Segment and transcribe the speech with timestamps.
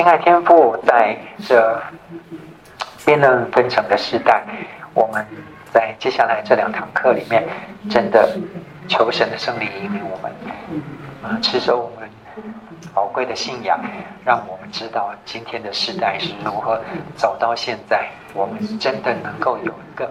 [0.00, 1.14] 亲爱天父，在
[1.46, 1.78] 这
[3.04, 4.42] 辩论纷呈的时代，
[4.94, 5.22] 我们
[5.74, 7.46] 在接下来这两堂课里面，
[7.90, 8.34] 真的
[8.88, 10.32] 求神的圣灵引领我们，
[11.22, 12.08] 啊，持守我们
[12.94, 13.78] 宝贵的信仰，
[14.24, 16.80] 让我们知道今天的时代是如何
[17.14, 18.08] 走到现在。
[18.32, 20.10] 我们真的能够有一个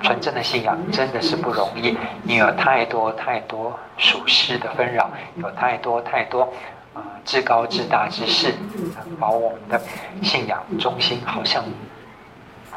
[0.00, 6.50] 纯正的信仰，真的是不容易，因为有太多太多属世的纷扰，有太多太多。
[6.96, 8.54] 啊，至高至大之事，
[9.20, 9.78] 把我们的
[10.22, 11.62] 信仰中心好像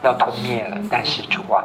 [0.03, 0.77] 要吞灭了。
[0.91, 1.63] 但是主啊，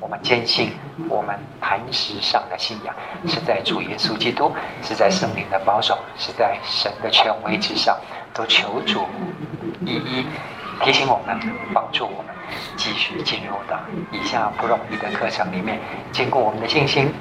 [0.00, 0.72] 我们坚信，
[1.08, 2.92] 我们磐石上的信仰
[3.28, 4.50] 是在主耶稣基督，
[4.82, 7.96] 是在圣灵的保守，是在神的权威之上。
[8.34, 9.04] 都求主
[9.84, 10.26] 一一
[10.82, 11.38] 提醒我们，
[11.72, 12.34] 帮助我们
[12.76, 13.78] 继续进入到
[14.10, 15.78] 以下不容易的课程里面，
[16.10, 17.12] 坚固我们的信心，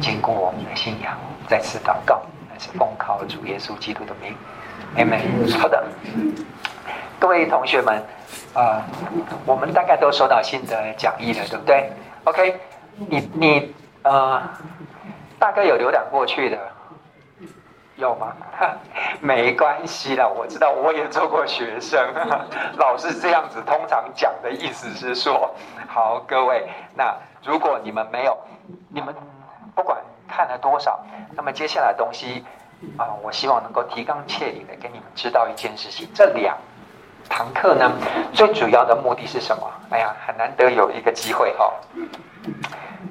[0.00, 1.18] 坚固我们的信仰。
[1.48, 2.22] 再次祷告。
[2.58, 4.34] 是奉靠主耶稣基督的名
[4.96, 5.58] ，Amen。
[5.58, 5.84] 好的，
[7.20, 8.02] 各位同学们，
[8.54, 8.82] 啊、
[9.46, 11.92] 我们大概都收到新的讲义了，对不对
[12.24, 12.60] ？OK，
[12.96, 14.42] 你你呃，
[15.38, 16.58] 大概有浏览过去的，
[17.96, 18.32] 有吗？
[19.20, 22.00] 没关系啦，我知道我也做过学生，
[22.76, 25.54] 老师这样子通常讲的意思是说，
[25.86, 27.14] 好，各位，那
[27.44, 28.36] 如果你们没有，
[28.90, 29.14] 你们
[29.74, 29.96] 不管。
[30.28, 31.00] 看了多少？
[31.34, 32.44] 那么接下来东西
[32.96, 36.08] 啊，我希望能够提纲挈领的给你们知道一件事情。
[36.14, 36.56] 这两
[37.28, 37.90] 堂课呢，
[38.32, 39.70] 最主要的目的是什么？
[39.90, 41.72] 哎呀，很难得有一个机会哈、哦，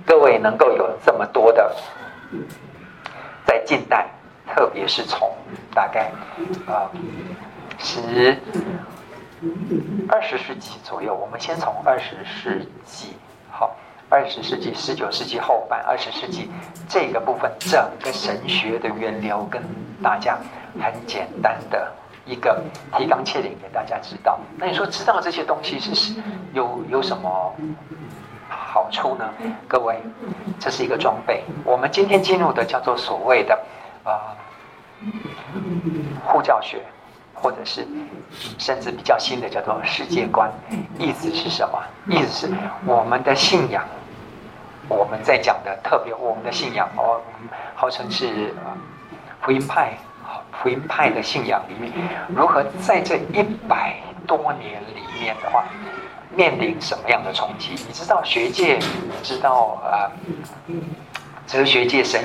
[0.06, 1.76] 各位能够有这么多的
[3.46, 4.08] 在近代，
[4.48, 5.36] 特别是从
[5.74, 6.12] 大概
[6.68, 6.90] 啊
[7.78, 8.38] 十
[10.10, 13.18] 二十世纪左右，我们先从二十世纪
[13.52, 13.76] 好。
[14.10, 16.50] 二十世纪、十九世纪后半、二十世纪
[16.88, 19.62] 这个部分，整个神学的源流，跟
[20.02, 20.38] 大家
[20.80, 21.92] 很简单的
[22.26, 22.64] 一个
[22.98, 24.40] 提纲挈领给大家知道。
[24.58, 26.22] 那你说知道这些东西是
[26.54, 27.54] 有有什么
[28.48, 29.30] 好处呢？
[29.68, 30.02] 各位，
[30.58, 31.44] 这是一个装备。
[31.66, 33.60] 我们今天进入的叫做所谓的
[34.04, 34.38] 啊
[36.26, 36.82] 护教学，
[37.42, 37.88] 或者是
[38.58, 40.52] 甚至比较新的叫做世界观。
[40.98, 41.82] 意思是什么？
[42.10, 42.54] 意思是
[42.86, 43.86] 我们的信仰。
[44.90, 47.20] 我们在讲的特别，我们的信仰哦，
[47.76, 48.54] 号称是
[49.42, 49.92] 福音派，
[50.54, 51.92] 福音派的信仰里面，
[52.30, 55.66] 如何在这一百多年里面的话，
[56.34, 57.72] 面临什么样的冲击？
[57.72, 58.80] 你知道学界，
[59.22, 60.10] 知道呃，
[61.46, 62.24] 哲学界、神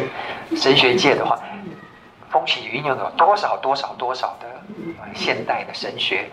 [0.54, 1.36] 神学界的话，
[2.32, 4.46] 风起云涌有多少多少多少的
[5.14, 6.28] 现代的神学，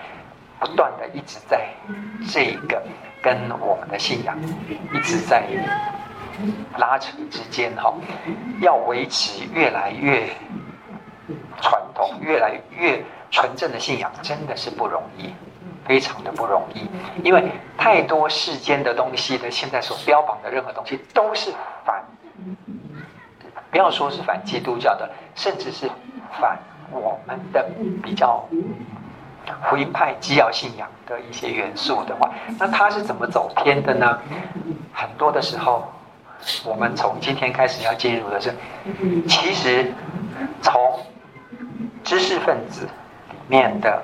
[0.60, 1.68] 不断的一直在
[2.32, 2.82] 这个
[3.22, 4.36] 跟我们的信仰
[4.94, 5.44] 一直在。
[6.78, 7.94] 拉扯之间，哈，
[8.62, 10.26] 要维持越来越
[11.62, 15.34] 传统、越来越纯正的信仰，真的是不容易，
[15.86, 16.88] 非常的不容易。
[17.26, 21.52] 因为太多世间的东西的，现在所标榜的任何东西都是
[21.84, 22.02] 反，
[23.72, 25.90] 不要说是反基督教的，甚至是
[26.40, 26.58] 反
[26.92, 27.70] 我们的
[28.04, 28.44] 比较
[29.70, 34.20] 福音派基要信仰的一些元素的话，那他是怎么走偏的呢？
[34.94, 35.86] 很多的时候。
[36.64, 38.56] 我们从今天开始要进入的是，
[39.28, 39.94] 其实
[40.62, 40.82] 从
[42.02, 42.88] 知识分子
[43.30, 44.02] 里面的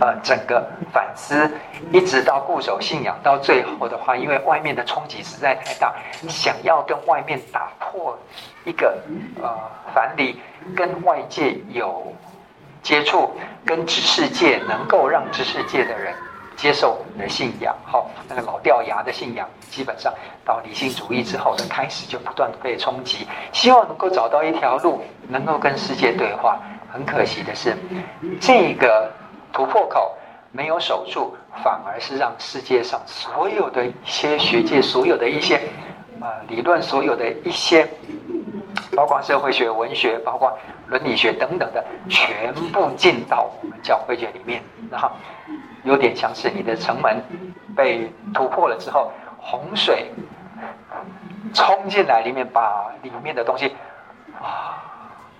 [0.00, 1.50] 呃整个反思，
[1.92, 5.94] 一直到固守信仰，到最后的话，因为外面的冲击实在太大，
[6.28, 8.18] 想要跟外面打破
[8.64, 8.98] 一个
[9.42, 9.48] 呃
[9.94, 10.40] 樊篱，
[10.76, 12.12] 跟外界有
[12.82, 13.30] 接触，
[13.64, 16.14] 跟知识界能够让知识界的人。
[16.56, 20.12] 接受我们的信仰，好，那个老掉牙的信仰，基本上
[20.44, 23.26] 到理性主义之后的开始就不断被冲击。
[23.50, 26.58] 希望能够找到一条路，能够跟世界对话。
[26.92, 27.76] 很可惜的是，
[28.40, 29.10] 这个
[29.52, 30.16] 突破口
[30.52, 35.56] 没有守住，反而是让世界上所有的一些学界、所有的一些
[36.20, 37.88] 啊理论、所有的一些，
[38.96, 40.56] 包括社会学、文学、包括
[40.88, 45.10] 伦理学等等的，全部进到我们教会界里面，然后。
[45.82, 47.24] 有点像是你的城门
[47.74, 50.10] 被突破了之后，洪水
[51.54, 53.74] 冲进来，里面把里面的东西
[54.38, 54.89] 啊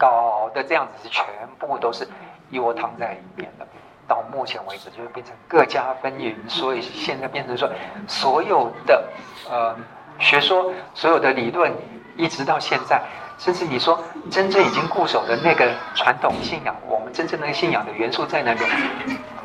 [0.00, 1.26] 搞得这样子是全
[1.58, 2.08] 部都是
[2.48, 3.66] 一窝汤在里面的。
[4.08, 7.70] 到目前为止，就会变成各家纷纭，所以现在变成说，
[8.08, 9.04] 所有的
[9.48, 9.76] 呃
[10.18, 11.70] 学说、所有的理论，
[12.16, 13.00] 一直到现在，
[13.38, 18.68] 甚至你说真正已经固守的那个传统信仰，我们真正的信仰的元素在那边。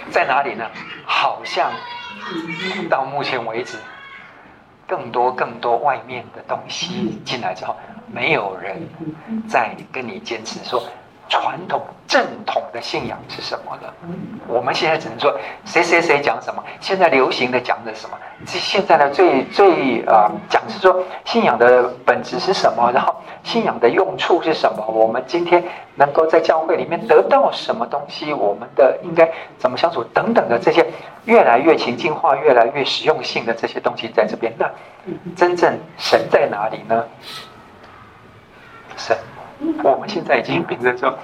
[0.10, 0.66] 在哪里呢？
[1.06, 1.72] 好像
[2.90, 3.78] 到目前为止，
[4.88, 7.76] 更多更多外面的东西进来之后，
[8.08, 8.88] 没有人
[9.48, 10.84] 再跟你坚持说
[11.28, 13.94] 传统正统的信仰是什么了？
[14.48, 15.36] 我们现在只能说
[15.66, 18.18] 谁谁谁讲什么，现在流行的讲的什么？
[18.46, 22.92] 这现在的最最呃讲是说信仰的本质是什么？
[22.92, 24.86] 然后信仰的用处是什么？
[24.86, 25.64] 我们今天
[25.96, 28.32] 能够在教会里面得到什么东西？
[28.32, 30.04] 我们的应该怎么相处？
[30.14, 30.86] 等等的这些
[31.26, 34.54] 越来越情境化、越来越实用性的这些东西在这边。
[34.60, 34.70] 那
[35.36, 37.04] 真正神在哪里呢？
[38.96, 39.18] 神。
[39.84, 41.18] 我们现在已经变成说，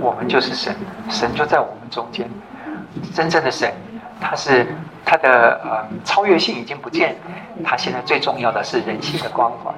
[0.00, 0.74] 我们就是神，
[1.08, 2.28] 神就在我们中间。
[3.12, 3.72] 真正的神，
[4.20, 4.66] 他是
[5.04, 7.16] 他的呃超越性已经不见，
[7.64, 9.72] 他现在最重要的是人性的关怀。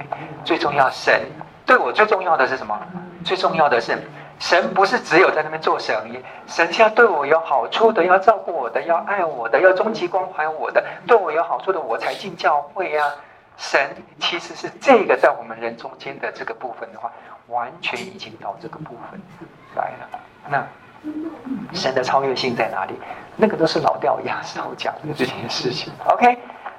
[0.44, 1.20] 最重要，神
[1.64, 2.78] 对我最重要的是什么？
[3.24, 3.98] 最重要的是，
[4.38, 13.14] 神不是只有在那边做生意，神是要对我有好处的，要照顾我的，要爱我的，要终极关怀我的，对我有好处的，我才进教会呀、啊。
[13.56, 13.80] 神
[14.20, 17.10] 其实是这个在我们人中间的这个部分的话。
[17.48, 19.20] 完全已经到这个部分
[19.74, 20.20] 来了。
[20.48, 20.66] 那
[21.72, 22.94] 神的超越性在哪里？
[23.36, 25.92] 那个都是老掉牙时候讲的这件事情。
[26.08, 26.38] OK，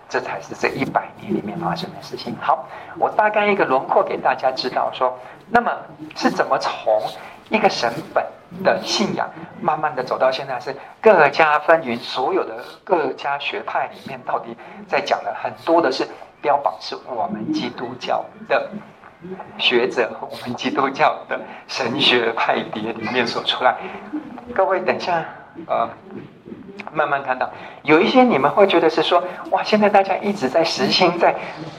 [0.09, 2.35] 这才是这一百年里面发生的事情。
[2.41, 2.67] 好，
[2.97, 5.17] 我大概一个轮廓给大家知道说，
[5.49, 5.71] 那么
[6.15, 7.01] 是怎么从
[7.49, 8.25] 一个神本
[8.63, 9.29] 的信仰，
[9.61, 16.05] 慢慢的走到现在是各家纷纭，所有的各家学派里面到底在讲的很多的是
[16.41, 18.69] 标榜是我们基督教的。
[19.57, 23.75] 学者，我们基督教的神学派别里面所出来，
[24.53, 25.25] 各位等一下，
[25.65, 25.89] 呃，
[26.91, 27.49] 慢慢看到
[27.81, 31.35] 有一些你们会觉得是说，哇，现在大家一直在实行，在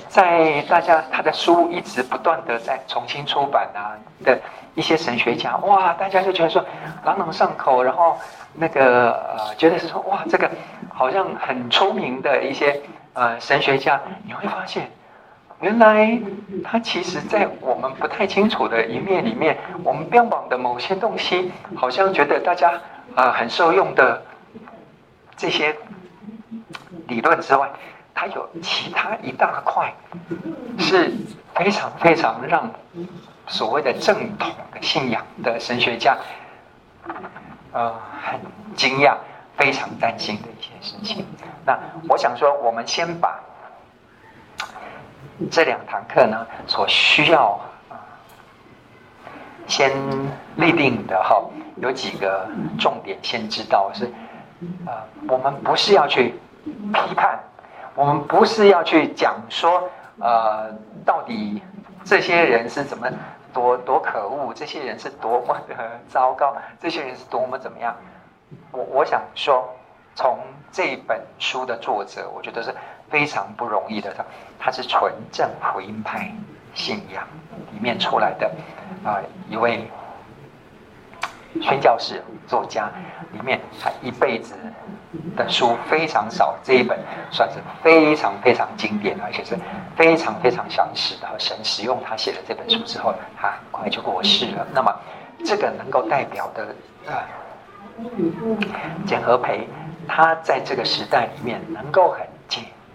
[0.08, 3.94] 在大家他的书一直不断的在重新出版啊
[4.24, 4.36] 的
[4.74, 6.64] 一些神学家，哇，大家就觉得说
[7.04, 8.18] 朗朗上口，然后
[8.54, 10.50] 那个呃，觉得是说，哇，这个
[10.92, 12.80] 好像很出名的一些
[13.12, 14.90] 呃神学家，你会发现。
[15.60, 16.20] 原来
[16.62, 22.70] 他其实，在我们不太清楚的一面里面，我们标榜的某些东西，好像觉得大家
[23.16, 24.22] 啊、呃、很受用的
[25.36, 25.74] 这些
[27.08, 27.68] 理论之外，
[28.14, 29.92] 它有其他一大块，
[30.78, 31.12] 是
[31.56, 32.70] 非常非常让
[33.48, 36.16] 所谓的正统的信仰的神学家，
[37.72, 38.38] 呃，很
[38.76, 39.16] 惊讶、
[39.56, 41.26] 非常担心的一些事情。
[41.66, 41.76] 那
[42.08, 43.40] 我想说，我们先把。
[45.50, 47.58] 这两堂课呢，所需要
[49.68, 49.92] 先
[50.56, 51.40] 立定的哈，
[51.76, 52.48] 有几个
[52.78, 54.10] 重点，先知道是，
[54.84, 54.92] 呃，
[55.28, 57.38] 我们不是要去批判，
[57.94, 59.88] 我们不是要去讲说，
[60.18, 60.72] 呃，
[61.04, 61.62] 到底
[62.04, 63.08] 这些人是怎么
[63.52, 65.74] 多多可恶，这些人是多么的
[66.08, 67.94] 糟糕，这些人是多么怎么样？
[68.72, 69.68] 我我想说，
[70.16, 70.38] 从
[70.72, 72.74] 这本书的作者，我觉得是。
[73.10, 74.24] 非常不容易的，他
[74.58, 76.32] 他是纯正福音派
[76.74, 77.26] 信仰
[77.72, 78.50] 里面出来的
[79.04, 79.88] 啊、一位
[81.62, 82.90] 宣教士作家，
[83.32, 84.54] 里面他一辈子
[85.36, 86.98] 的书非常少，这一本
[87.30, 89.58] 算是非常非常经典，而且是
[89.96, 91.28] 非常非常详实的。
[91.38, 94.66] 神使用他写的这本书之后，他很快就过世了。
[94.74, 94.94] 那么
[95.44, 96.74] 这个能够代表的
[97.10, 97.24] 啊，
[99.06, 99.66] 简和培，
[100.06, 102.20] 他在这个时代里面能够很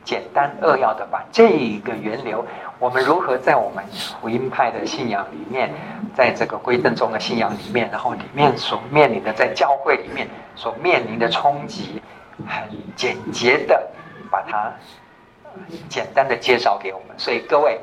[0.04, 0.22] 简。
[0.34, 2.44] 单扼要的把这一个源流，
[2.80, 3.86] 我们如何在我们
[4.20, 5.72] 福音派的信仰里面，
[6.16, 12.02] 在这个归正宗的信仰里面，然后里面所面临的在教会里面所面临的冲击，
[12.48, 13.80] 很简洁的
[14.32, 14.74] 把它
[15.88, 17.10] 简单的介绍给我们。
[17.16, 17.80] 所以各位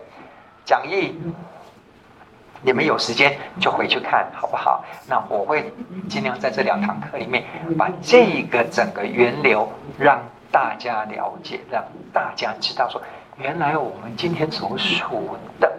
[0.65, 1.17] 讲义，
[2.63, 4.85] 你们有时间就回去看好不好？
[5.07, 5.73] 那我会
[6.09, 7.45] 尽量在这两堂课里面
[7.79, 10.21] 把这个整个源流让。
[10.51, 13.01] 大家了解，让大家知道说，
[13.39, 15.73] 原来我们今天所说的、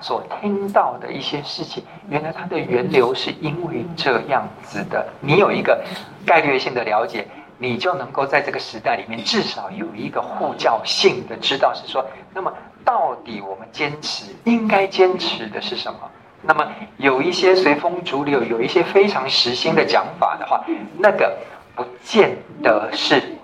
[0.00, 5.06] 所听到的一些事情，原来它的源流是因为这样子的。
[5.20, 5.82] 你有一个
[6.26, 12.04] 概略性的了解，你就能够在这个时代里面至少有一个护教性的知道，是说，
[12.34, 12.52] 那么
[12.84, 16.00] 到底我们坚持应该坚持的是什么？
[16.42, 20.62] 那么有一些随风逐流，有一些非常实心的讲法的话，
[20.98, 21.34] 那个
[21.74, 23.37] 不见得是。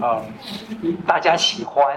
[0.00, 1.96] 嗯，大家喜欢，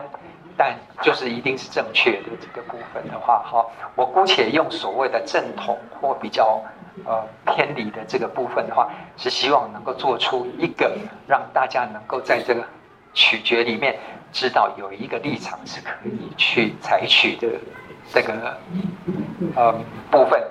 [0.57, 3.65] 但就是一定是正确的这个部分的话，哈，
[3.95, 6.61] 我姑且用所谓的正统或比较
[7.05, 12.63] 呃偏离的这个部分的话，是希望能够做出一个让大家能够在这个
[13.13, 13.97] 取决里面
[14.31, 17.47] 知道有一个立场是可以去采取的
[18.11, 18.57] 这个
[19.55, 19.73] 呃
[20.09, 20.41] 部分，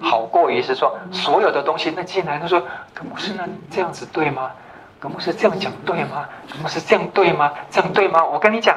[0.00, 2.60] 好过于是说所有的东西那进来他说，
[2.94, 4.50] 可不是那这样子对吗？
[5.00, 6.28] 葛牧师这样讲对吗？
[6.52, 7.52] 葛牧师这样对吗？
[7.70, 8.22] 这样对吗？
[8.22, 8.76] 我跟你讲，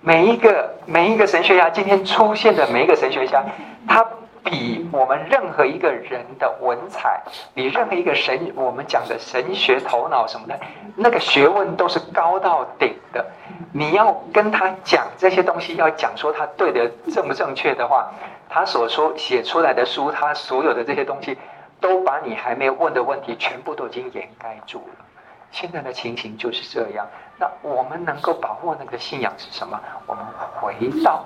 [0.00, 3.44] 每一个每一个神学家今天出现的每一个神学家，
[3.86, 4.02] 他
[4.42, 7.20] 比我们任何一个人的文采，
[7.52, 10.58] 比任何一个神，我们讲的神学头脑什么的，
[10.96, 13.26] 那个学问都是高到顶的。
[13.70, 18.10] 你要跟他讲这些东西，要讲说他对的正不正确的话，
[18.48, 21.36] 他所说写出来的书，他所有的这些东西，
[21.80, 25.04] 都把你还没问的问题全部都已经掩盖住了。
[25.50, 27.06] 现在的情形就是这样。
[27.38, 29.80] 那我们能够把握那个信仰是什么？
[30.06, 30.24] 我们
[30.60, 31.24] 回到。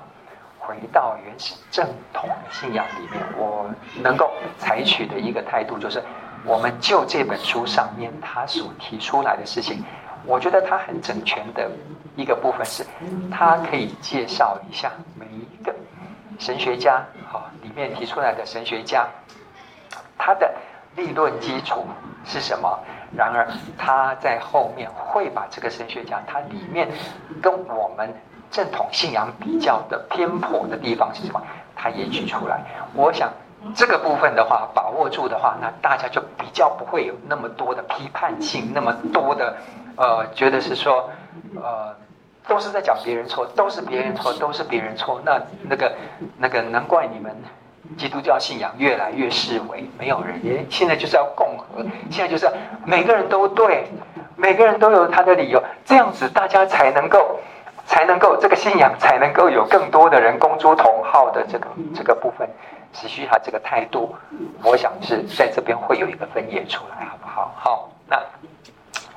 [0.64, 3.68] 回到原始正统的信仰里面，我
[4.00, 6.00] 能够采取的一个态度就是，
[6.44, 9.82] 我们就这本书上面他所提出来的事情，
[10.24, 11.68] 我觉得他很整全的
[12.14, 12.86] 一个部分是，
[13.28, 15.74] 他可以介绍一下每一个
[16.38, 19.08] 神学家，哈，里面提出来的神学家，
[20.16, 20.54] 他的
[20.94, 21.84] 立论基础
[22.24, 22.78] 是什么？
[23.16, 23.46] 然而
[23.78, 26.88] 他在后面会把这个神学家，他里面
[27.40, 28.12] 跟我们。
[28.52, 31.40] 正统信仰比较的偏颇的地方是什么？
[31.74, 32.60] 他也举出来。
[32.92, 33.32] 我想
[33.74, 39.56] 这个部分的话，把握住的话，那大家就比较不会有那么多的批判性，那么多的
[39.96, 41.08] 呃，觉得是说
[41.56, 41.96] 呃，
[42.46, 45.18] 都是在讲别人错，都是别人错，都是别人错。
[45.24, 45.90] 那那个
[46.36, 47.34] 那个，难怪你们
[47.96, 50.66] 基督教信仰越来越式微，没有人。
[50.70, 52.52] 现在就是要共和，现在就是要
[52.84, 53.86] 每个人都对，
[54.36, 57.40] 每个人都有他的理由，这样子大家才能够。
[57.84, 62.48] 才能够这个信仰才能够有更多的人公诸同好的这个这个部分，
[62.92, 64.14] 持续他这个态度，
[64.62, 67.52] 我想是在这边会有一个分野出来，好不好？
[67.56, 68.16] 好，那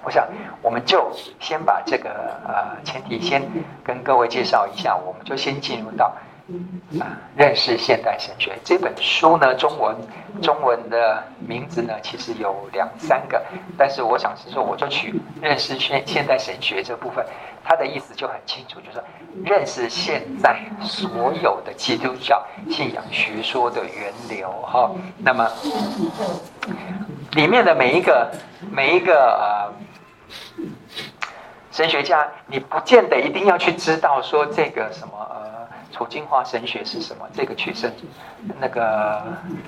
[0.03, 0.27] 我想
[0.63, 2.09] 我们就先把这个
[2.47, 3.39] 呃前提先
[3.83, 6.11] 跟各位介绍一下，我们就先进入到。
[6.99, 9.95] 啊，认识现代神学这本书呢，中文
[10.43, 13.43] 中文的名字呢，其实有两三个，
[13.75, 17.25] 但是我想是说，我就取认识现现代神学这部分，
[17.63, 19.03] 它的意思就很清楚，就是
[19.43, 24.91] 认识现在所有的基督教信仰学说的源流哈。
[25.17, 25.49] 那么
[27.31, 28.31] 里面的每一个
[28.71, 29.73] 每一个呃
[31.71, 35.64] 神学家，你不见得一定要去知道说这个什么呃。
[35.91, 37.27] 处境化神学是什么？
[37.33, 37.93] 这个取神，
[38.59, 39.21] 那个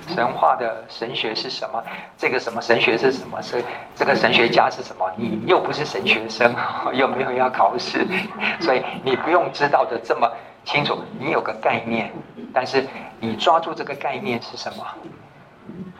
[0.08, 1.82] 神话的神学是什么？
[2.16, 3.40] 这个什么神学是什么？
[3.42, 3.62] 是
[3.94, 5.10] 这个神学家是什么？
[5.16, 6.54] 你又不是神学生，
[6.92, 8.06] 又没有要考试，
[8.60, 10.30] 所以你不用知道的这么
[10.64, 11.02] 清楚。
[11.18, 12.12] 你有个概念，
[12.52, 12.86] 但是
[13.20, 14.86] 你抓住这个概念是什么？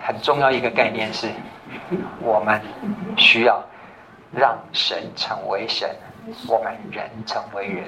[0.00, 1.28] 很重要一个概念是，
[2.20, 2.60] 我们
[3.16, 3.62] 需要
[4.32, 5.88] 让神成为神。
[6.48, 7.84] 我们人成为人，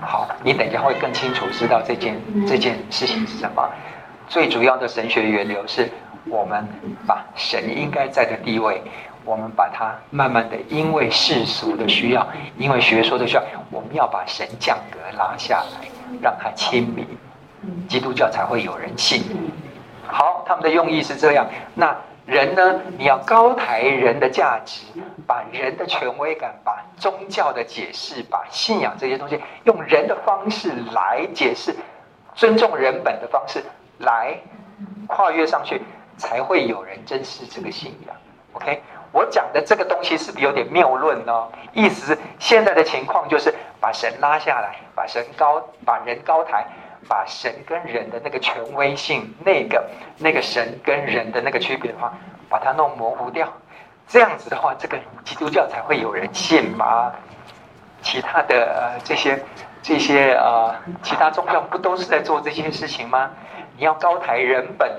[0.00, 2.16] 好，你等一下会更清楚知道这件
[2.46, 3.68] 这件事情是什么。
[4.28, 5.90] 最主要的神学源流是
[6.26, 6.66] 我们
[7.06, 8.82] 把神应该在的地位，
[9.24, 15.88] 我们把它慢慢的，因为世俗的需要，因为学说的需要，我们要把神降格拉下来，
[16.20, 17.06] 让他亲民，
[17.88, 19.22] 基督教才会有人信。
[20.06, 21.46] 好，他们的用意是这样。
[21.74, 21.96] 那。
[22.24, 22.80] 人呢？
[22.96, 24.84] 你要高抬人的价值，
[25.26, 31.74] 把人的权威感，把宗教的解释，把信仰这些东西，用人的方式来解释，
[32.34, 33.62] 尊重人本的方式
[33.98, 34.38] 来
[35.08, 35.82] 跨越上去，
[36.16, 38.16] 才会有人珍视这个信仰。
[38.52, 41.48] OK，我讲的这个东西是不是有点谬论呢？
[41.72, 46.64] 意思是现在的情况就是把神拉下来，把神高，把人高抬。
[47.08, 49.84] 把神跟人的那个权威性，那个
[50.18, 52.12] 那个神跟人的那个区别的话，
[52.48, 53.52] 把它弄模糊掉，
[54.06, 57.12] 这样子的话，这个基督教才会有人信吗？
[58.00, 59.42] 其他的呃这些
[59.82, 63.30] 这些呃其他宗教不都是在做这些事情吗？
[63.76, 64.90] 你要高抬人本，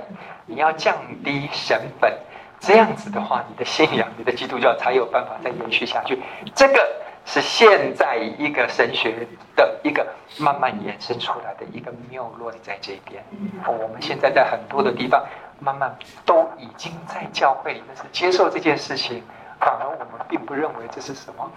[0.45, 2.11] 你要降低神本，
[2.59, 6.21] 这样子的话，你的信仰，你的基督教才有办法再延续下去。
[6.55, 7.03] 这个。
[7.25, 10.05] 是现在一个神学的一个
[10.37, 13.23] 慢慢延伸出来的一个谬论，在这边。
[13.65, 15.25] 我们现在在很多的地方，
[15.59, 19.23] 慢慢都已经在教会里面是接受这件事情，
[19.59, 21.49] 反而我们并不认为这是什么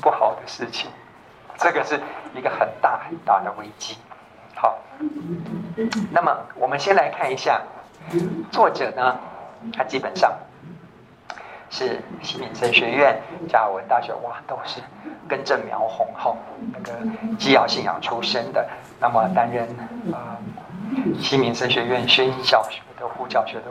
[0.00, 0.88] 不好的事情。
[1.56, 2.00] 这个是
[2.34, 3.98] 一个很大很大的危机。
[4.54, 4.78] 好，
[6.12, 7.60] 那么我们先来看一下
[8.52, 9.18] 作者呢，
[9.76, 10.32] 他基本上。
[11.70, 14.80] 是西敏神学院、加尔文大学，哇，都是
[15.28, 16.36] 根正苗红哦
[16.72, 16.92] 那个
[17.38, 18.68] 基要信仰出身的。
[19.00, 19.68] 那么担任
[20.12, 20.36] 呃
[21.20, 23.64] 西敏神学院宣教学的副教学的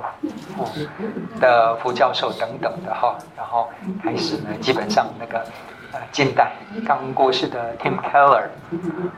[0.55, 3.17] 副的副教授等等的哈。
[3.35, 3.69] 然后
[4.03, 5.45] 开始呢，基本上那个。
[5.93, 6.51] 呃，近代
[6.85, 8.43] 刚过世的 Tim Keller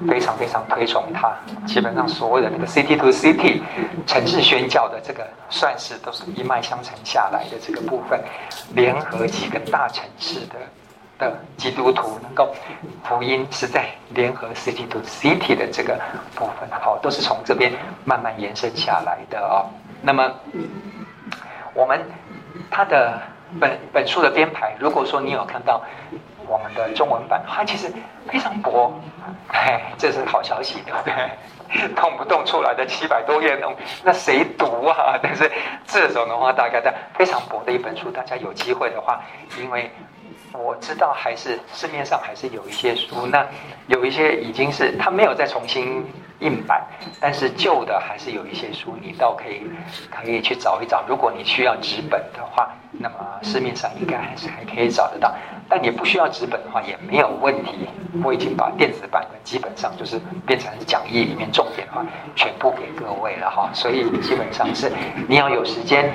[0.07, 1.33] 非常非常推崇他，
[1.65, 3.61] 基本上所有的那个 City to City
[4.05, 8.19] 城市宣教的这个算是都是一脉相承下来的这个部分，
[8.75, 10.55] 联合几个大城市的
[11.17, 12.53] 的基督徒能够
[13.03, 15.99] 福音是在联合 City to City 的这个
[16.35, 17.73] 部分，好，都是从这边
[18.05, 19.65] 慢慢延伸下来的哦。
[20.03, 20.31] 那么
[21.73, 21.99] 我们
[22.69, 23.19] 他的
[23.59, 25.81] 本本书的编排，如果说你有看到
[26.49, 27.93] 我们的中文版，它其实
[28.27, 28.91] 非常薄，
[29.53, 31.87] 哎，这是好消息，对不对？
[31.95, 33.67] 动不动出来的七百多页，那
[34.03, 35.17] 那谁读啊？
[35.21, 35.49] 但是
[35.85, 39.21] 这种的话，大概在非常薄的一本书，大家有机会的话，
[39.61, 39.89] 因为。
[40.51, 43.45] 我知道，还是市面上还是有一些书，那
[43.85, 46.03] 有一些已经是它没有再重新
[46.39, 46.83] 印版，
[47.21, 49.61] 但是旧的还是有一些书，你倒可以
[50.09, 51.03] 可以去找一找。
[51.07, 52.67] 如果你需要纸本的话，
[52.99, 55.33] 那么市面上应该还是还可以找得到。
[55.67, 57.87] 但你不需要纸本的话也没有问题，
[58.23, 63.69] 我已经把电子版的基本上就是变成讲义里面重点的话全部给各位了哈。
[63.73, 64.91] 所以基本上是
[65.27, 66.13] 你要有时间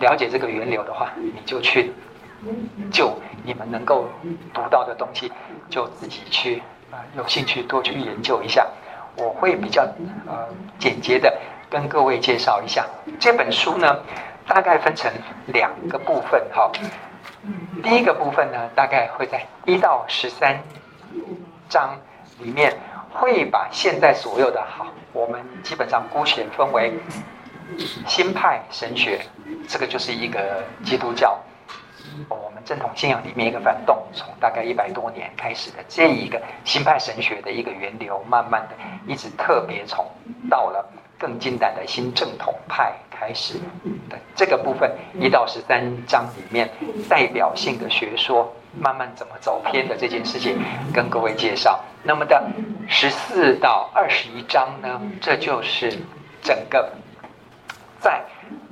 [0.00, 1.92] 了解这个源流的话，你就去。
[2.92, 4.06] 就你们能够
[4.52, 5.32] 读到的东西，
[5.68, 6.62] 就自己去
[6.92, 8.64] 啊、有兴趣多去研究一下。
[9.16, 9.82] 我会比较
[10.26, 10.46] 呃
[10.78, 11.34] 简洁的
[11.68, 12.86] 跟各位介绍一下
[13.18, 13.96] 这本书呢，
[14.46, 15.12] 大概分成
[15.46, 16.70] 两个部分哈。
[17.82, 20.58] 第一个部分呢，大概会在一到十三
[21.68, 21.96] 章
[22.38, 22.72] 里面，
[23.12, 26.92] 会把现在所有的好，我们基本上姑且分为
[28.06, 29.20] 新派神学，
[29.68, 31.38] 这个就是一个基督教。
[32.28, 38.76] 我们正统信仰里面一个反动，从大概一百多年开始的这一个新派神学的一个源流，慢慢的
[39.06, 40.04] 一直特别从
[40.48, 40.88] 到了
[41.18, 43.54] 更近代的新正统派开始
[44.08, 46.70] 的这个部分，一到十三章里面
[47.08, 50.58] 代表性的学说，慢慢怎么走偏的这件事情，
[50.92, 51.80] 跟各位介绍。
[52.02, 52.42] 那么的
[52.88, 55.98] 十四到二十一章呢，这就是
[56.42, 56.92] 整个
[58.00, 58.22] 在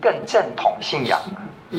[0.01, 1.21] 更正统信仰。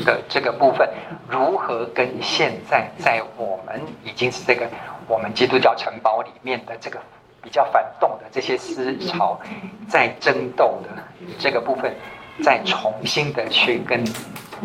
[0.04, 0.86] 的这个部分，
[1.26, 4.68] 如何跟现在在我们已经是这个
[5.08, 7.00] 我们基督教城堡里面的这个
[7.40, 9.40] 比较反动的这些思潮
[9.88, 10.90] 在争斗的
[11.38, 11.94] 这个部分，
[12.42, 14.04] 再重新的去跟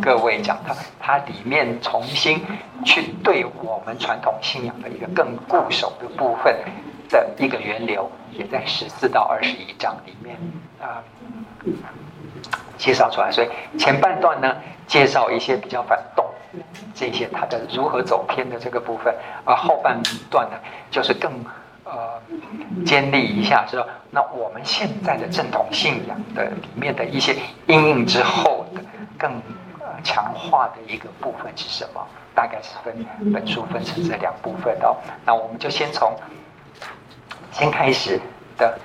[0.01, 2.41] 各位讲它，它里面重新
[2.85, 6.55] 去对我们传统信仰的一个更固守的部分
[7.09, 10.35] 的一个源流，也在十四到二十一章里面
[10.81, 11.03] 啊
[12.77, 13.31] 介绍出来。
[13.31, 14.55] 所以前半段呢。
[14.87, 16.25] 介绍一些比较反动，
[16.93, 19.97] 这些它的如何走偏的这个部分，而后半
[20.29, 20.57] 段呢，
[20.89, 21.31] 就是更
[21.91, 22.21] 呃
[22.85, 27.35] 建立一下，说那我们现在的正统信仰的里面的一些
[27.67, 28.81] 因应之后的
[29.17, 29.31] 更
[29.79, 32.01] 呃强化的一个部分是什么？
[32.33, 34.95] 大概是分本书分成这两部分哦。
[35.25, 36.15] 那我们就先从
[37.51, 38.19] 先开始
[38.57, 38.79] 的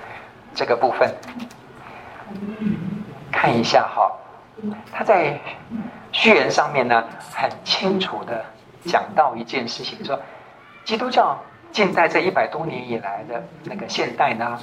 [0.53, 1.11] 这个部分
[3.31, 4.11] 看一下哈，
[4.91, 5.39] 他在。
[6.13, 8.43] 序言上面呢，很清楚的
[8.85, 10.19] 讲到一件事情，说
[10.83, 11.37] 基督教
[11.77, 14.59] 近代这一百多年以来的那个现代呢，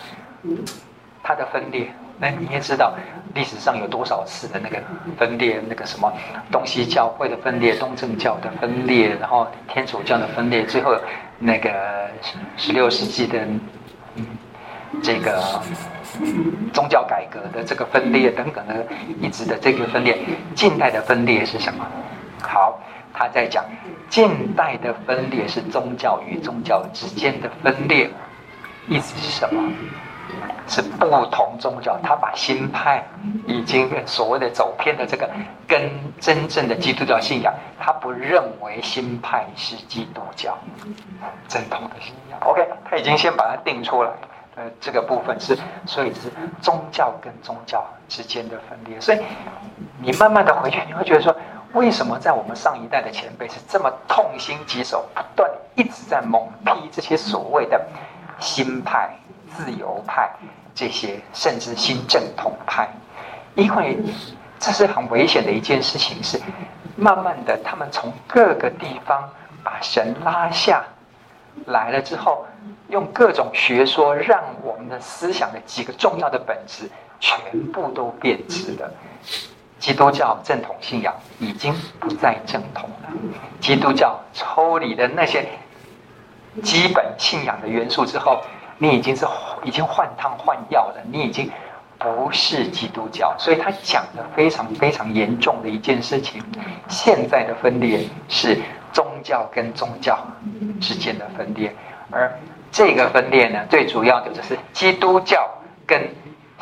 [1.23, 1.87] 它的分裂，
[2.19, 2.93] 那你也知道
[3.35, 4.83] 历史上有多少次的那个
[5.17, 6.13] 分裂，那个什么
[6.51, 10.93] 东西教会的分裂，东正教的分裂，然后天主教的分裂，最后
[11.39, 11.71] 那个
[12.57, 13.39] 十六世纪的
[14.17, 14.27] 嗯
[15.01, 15.41] 这个。
[16.73, 18.85] 宗教改革的这个分裂等等的，
[19.21, 20.19] 一直的这个分裂，
[20.57, 21.87] 近代的分裂是什么？
[22.41, 22.81] 好，
[23.15, 23.65] 他在讲
[24.11, 28.11] 近代的分裂是宗教与宗教之间的分裂，
[28.89, 29.73] 意思是什么？
[30.67, 33.05] 是不同宗教，他把新派
[33.47, 35.31] 已经所谓的走偏的这个
[35.69, 40.59] 跟真正的基督教信仰，他不认为新派是基督教
[41.47, 42.39] 正统的信仰。
[42.41, 44.11] OK，他已经先把它定出来。
[44.57, 49.01] 呃，这个部分是，所以是宗教跟宗教之间的分裂。
[49.01, 49.19] 所以
[50.01, 51.35] 你慢慢的回去，你会觉得说，
[51.75, 57.81] 为什么在我们上一代的前辈是这么痛心疾首，不断一直在猛批这些所谓的
[58.39, 59.11] 新派、
[59.55, 60.31] 自由派
[60.75, 62.89] 这些，甚至新正统派？
[63.57, 63.99] 因为
[64.59, 66.41] 这是很危险的一件事情，是
[66.97, 69.29] 慢慢的他们从各个地方
[69.63, 70.85] 把神拉下
[71.67, 72.47] 来了之后。
[72.89, 77.39] 用各种学说，让我们的思想的几个重要的本质全
[77.73, 78.91] 部都变质了。
[79.79, 83.09] 基督教正统信仰已经不再正统了。
[83.61, 85.47] 基督教抽离的那些
[86.63, 88.43] 基本信仰的元素之后，
[88.79, 89.27] 你已经是
[89.63, 91.03] 已经换汤换药了。
[91.11, 91.51] 你已经
[91.99, 93.35] 不是基督教。
[93.39, 96.43] 所以他讲的非常非常严重的一件事情：
[96.89, 98.61] 现在的分裂是
[98.93, 100.19] 宗教跟宗教
[100.81, 101.75] 之间的分裂，
[102.11, 102.33] 而。
[102.77, 105.49] 这个分裂呢，最主要的就是基督教
[105.87, 106.13] 跟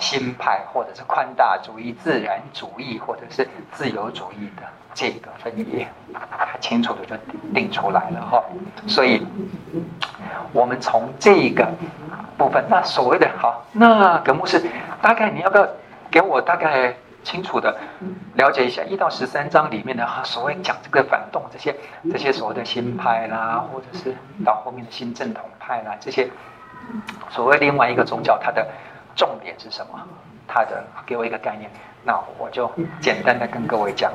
[0.02, 4.62] 新派，或者是宽大主义、自然主义，或者是自由主义的
[4.92, 7.16] 这个分野，他清楚的就
[7.54, 8.42] 定出来了哈。
[8.88, 9.24] 所以，
[10.52, 11.68] 我们从这个
[12.36, 14.60] 部分，那所谓的好，那葛牧师，
[15.00, 15.68] 大概你要不要
[16.10, 17.78] 给我大概清楚的
[18.34, 21.72] 了解一下一到十三章里面的哈所谓讲这个反动这些
[22.10, 24.12] 这些所谓的新派啦，或者是
[24.44, 26.28] 到后面的新正统派啦，这些
[27.30, 28.66] 所谓另外一个宗教，它的。
[29.14, 30.00] 重点是什么？
[30.48, 31.70] 他的给我一个概念，
[32.04, 32.70] 那我就
[33.00, 34.12] 简单的跟各位讲，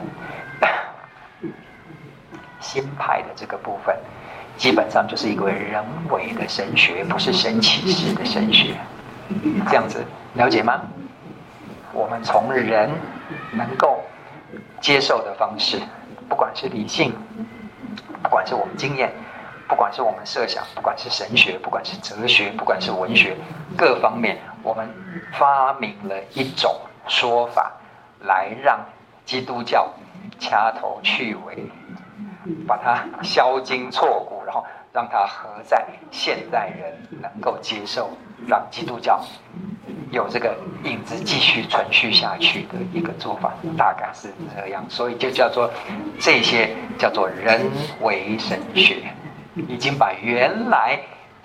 [2.59, 3.95] 新派的这个部分，
[4.55, 8.75] 基本上就是一个人为的神学，不是神启示的神学，
[9.67, 10.05] 这样子
[10.35, 10.81] 了解吗？
[11.93, 12.91] 我们从人
[13.53, 14.03] 能够
[14.79, 15.81] 接受的方式，
[16.29, 17.13] 不管是理性，
[18.21, 19.11] 不管是我们经验。
[19.69, 23.35] 不管是我们设想，不管是神学，不管是哲学，不管是文学，
[23.75, 24.85] 各方面，我们
[25.31, 26.75] 发明了一种
[27.07, 27.71] 说法，
[28.19, 28.77] 来让
[29.23, 29.87] 基督教
[30.39, 31.63] 掐头去尾，
[32.67, 38.09] 把它削筋错骨，然后让它合在现代人能够接受，
[38.45, 39.23] 让基督教
[40.11, 40.53] 有这个
[40.83, 45.71] 影子继续存续下去的一个做法，大概是这样，所以就叫做
[46.19, 49.01] 这些叫做人为神学。
[49.69, 50.99] 已经把原来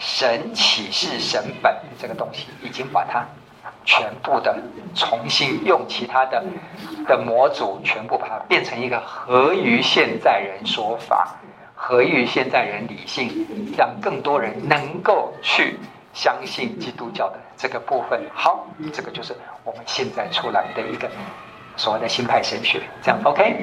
[0.04, 3.24] 神启示神本这个东西，已经把它
[3.84, 4.60] 全部的
[4.96, 6.42] 重新用其他的
[7.06, 11.36] 的模组，全部把它变成一个合于现在人说法、
[11.72, 13.46] 合于现在人理性，
[13.78, 15.78] 让更多人能够去
[16.12, 18.20] 相信基督教的这个部分。
[18.34, 21.08] 好，这个就是我们现在出来的一个
[21.76, 23.54] 所谓的新派神学，这样 OK？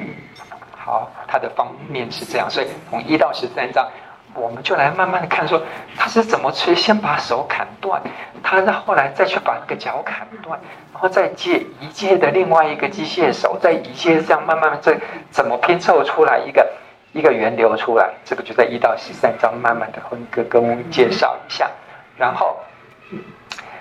[0.74, 3.86] 好，它的方面是这样，所以从一到十三章。
[4.34, 5.60] 我们就来慢慢的看，说
[5.96, 8.00] 他是怎么去先把手砍断，
[8.42, 10.58] 他后来再去把那个脚砍断，
[10.92, 14.96] 然后再借一介的另外一个机械手，再一介这样慢慢的这
[15.30, 16.66] 怎么拼凑出来一个
[17.12, 18.08] 一个源流出来？
[18.24, 19.98] 这个就在一到十三章慢慢的
[20.30, 21.68] 跟跟我们介绍一下，
[22.16, 22.56] 然后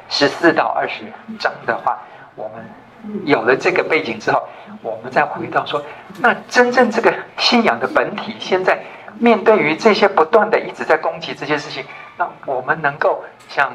[0.09, 1.03] 十四到二十
[1.37, 1.99] 章的话，
[2.35, 4.47] 我们有了这个背景之后，
[4.81, 5.81] 我们再回到说，
[6.19, 8.79] 那真正这个信仰的本体现在。
[9.17, 11.83] 面对于这些不断的一直在攻击这些事情，
[12.17, 13.71] 那我们能够像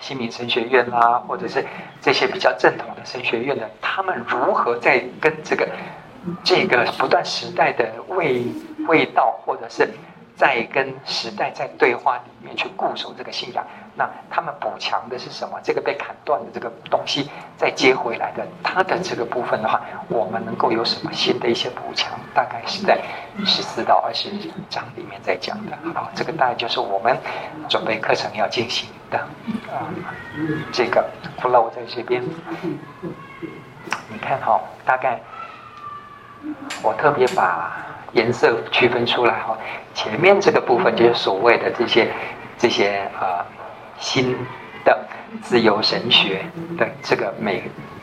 [0.00, 1.64] 新民神学院啦，或者是
[2.00, 5.66] 这些比较正统的神学院的，他们如何在跟这个
[6.42, 8.44] 这个不断时代的味
[8.86, 9.88] 味道，或者是
[10.36, 13.64] 在跟时代在对话里面去固守这个信仰？
[13.96, 15.60] 那他们补强的是什么？
[15.62, 22.10] 这个被砍断的这个东西再接回来的，它的这个部分的话，我们能够有什么新的一些补强？
[22.34, 23.00] 大概是在
[23.46, 24.28] 十四到二十
[24.68, 25.78] 章里面在讲的。
[25.94, 27.16] 好，这个大概就是我们
[27.68, 29.18] 准备课程要进行的
[29.70, 29.86] 啊。
[30.72, 31.08] 这个
[31.40, 32.20] flow 在这边，
[34.08, 35.20] 你看哈，大概
[36.82, 37.72] 我特别把
[38.12, 39.56] 颜色区分出来哈。
[39.94, 42.08] 前面这个部分就是所谓的这些
[42.58, 43.44] 这些啊。
[44.00, 44.36] 新
[44.84, 45.06] 的
[45.40, 46.44] 自由神学
[46.76, 47.62] 的这个每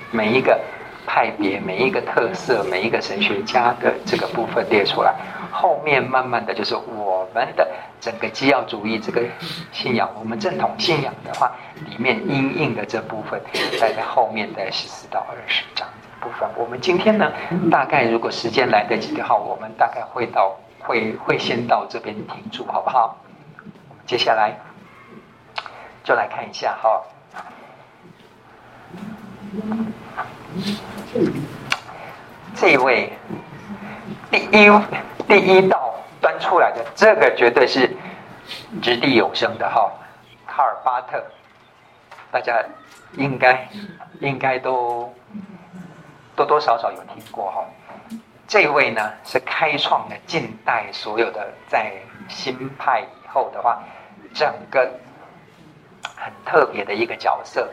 [0.09, 0.57] 每一个
[1.05, 5.13] 派别、每一个特色、每一个神学家的这个部分列出来，
[5.51, 9.21] 后面慢慢的就是我们的整个基要主义这个
[9.73, 11.51] 信仰，我们正统信仰的话，
[11.85, 13.39] 里面因应的这部分，
[13.79, 15.85] 在在后面的十四到二十章
[16.21, 16.47] 部分。
[16.55, 17.29] 我们今天呢，
[17.69, 23.17] 大概如果时间来得及的话，我们大概会到会会先到这边停住，好不好？
[24.05, 24.55] 接下来。
[26.03, 26.99] 就来看一下哈，
[32.55, 33.13] 这位
[34.31, 34.67] 第一
[35.27, 37.95] 第一道端出来的这个绝对是
[38.81, 39.91] 掷地有声的哈，
[40.47, 41.23] 卡尔巴特，
[42.31, 42.65] 大家
[43.13, 43.69] 应该
[44.19, 45.13] 应该都
[46.41, 47.65] 多多少少有听过哈。
[48.47, 51.93] 这位呢是开创了近代所有的在
[52.27, 53.83] 新派以后的话，
[54.33, 54.89] 整个。
[56.23, 57.67] 很特别的一个角色，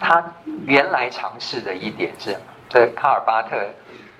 [0.00, 0.22] 他
[0.66, 2.36] 原来尝试的一点是，
[2.68, 3.56] 这卡尔巴特，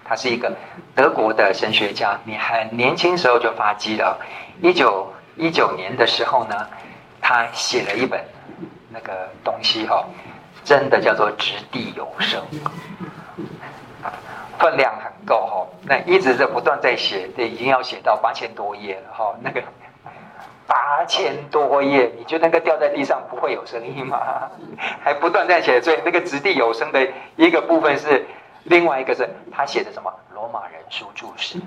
[0.04, 0.52] 他是一个
[0.94, 4.16] 德国的神学家，你很年轻时候就发迹了。
[4.60, 6.68] 一九一九年的时候呢，
[7.20, 8.24] 他写了一本
[8.88, 10.04] 那个东西哈，
[10.64, 12.42] 真的叫做《掷地有声》，
[14.58, 19.62] 分量很够哈，那一直在不断在写，这已经要写到八千多页了哈，那个。
[20.64, 24.48] 八千多页，你觉得那个掉在地上不会有声音吗？
[25.04, 28.24] 还不断在写，所以那个掷地有声的一个部分是
[28.62, 31.60] 另外一个是他写的什么罗马人书注释，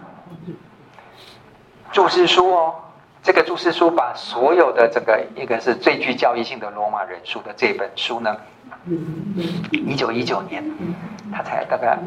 [1.92, 2.76] 注释书哦，
[3.22, 8.36] 这个注释书把所有的这个一个是最具教育性的罗马人书的这本书呢，
[9.72, 10.64] 一九一九年，
[11.34, 11.98] 他才大概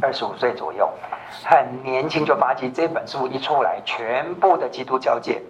[0.00, 0.90] 二十五岁左右，
[1.44, 2.70] 很年轻就发迹。
[2.70, 5.42] 这本书一出来，全部的基督教界，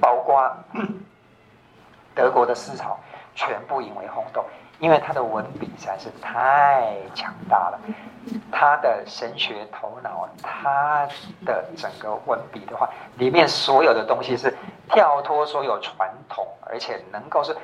[0.00, 0.54] 包括
[2.14, 2.98] 德国的思潮，
[3.34, 4.44] 全部引为轰动。
[4.80, 7.80] 因为他的文笔实在是太强大了，
[8.52, 11.04] 他的神学头脑，他
[11.44, 14.56] 的整个文笔的话，里面所有的东西是
[14.90, 17.56] 跳脱所有传统，而且能够是，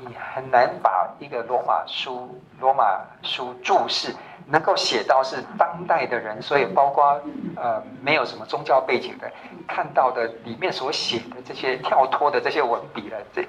[0.00, 4.14] 你很难把一个罗马书、罗马书注释。
[4.46, 7.20] 能够写到是当代的人，所以包括
[7.54, 9.30] 呃没有什么宗教背景的，
[9.68, 13.46] 看到的里面所写的这些跳脱的这些文笔的这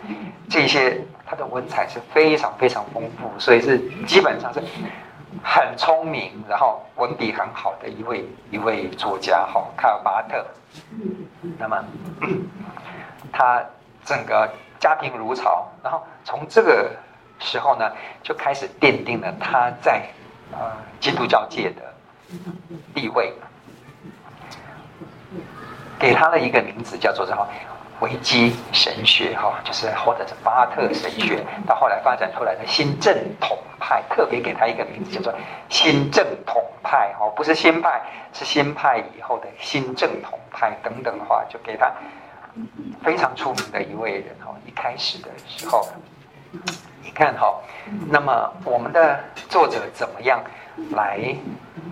[0.47, 4.61] 这些，他的文采是非常非常丰富，所以是基本上是
[5.43, 10.45] 很聪明，然后文笔很好的一位一位作家哈，卡尔巴特。
[11.57, 11.83] 那么
[13.31, 13.63] 他
[14.03, 16.91] 整个家贫如潮，然后从这个
[17.39, 17.91] 时候呢
[18.23, 20.03] 就开始奠定了他在。
[20.53, 21.81] 呃，基督教界的
[22.93, 23.33] 地位，
[25.97, 27.47] 给他的一个名字叫做什么？
[28.01, 31.43] 维基神学哈，就是或者是巴特神学。
[31.65, 35.33] 到后来发展出来的新正统派，特别给他一个名字叫做
[35.69, 38.01] 新正统派哈，不是新派，
[38.33, 41.91] 是新派以后的新正统派等等的话，就给他
[43.03, 44.53] 非常出名的一位人哈。
[44.65, 45.87] 一开始的时候。
[47.03, 47.59] 你看哈，
[48.09, 50.39] 那么我们的作者怎么样
[50.91, 51.19] 来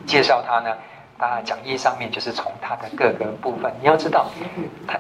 [0.06, 0.76] 介绍他呢？
[1.18, 4.28] 他讲义上面就是从他的各个部分，你要知道，
[4.88, 4.98] 他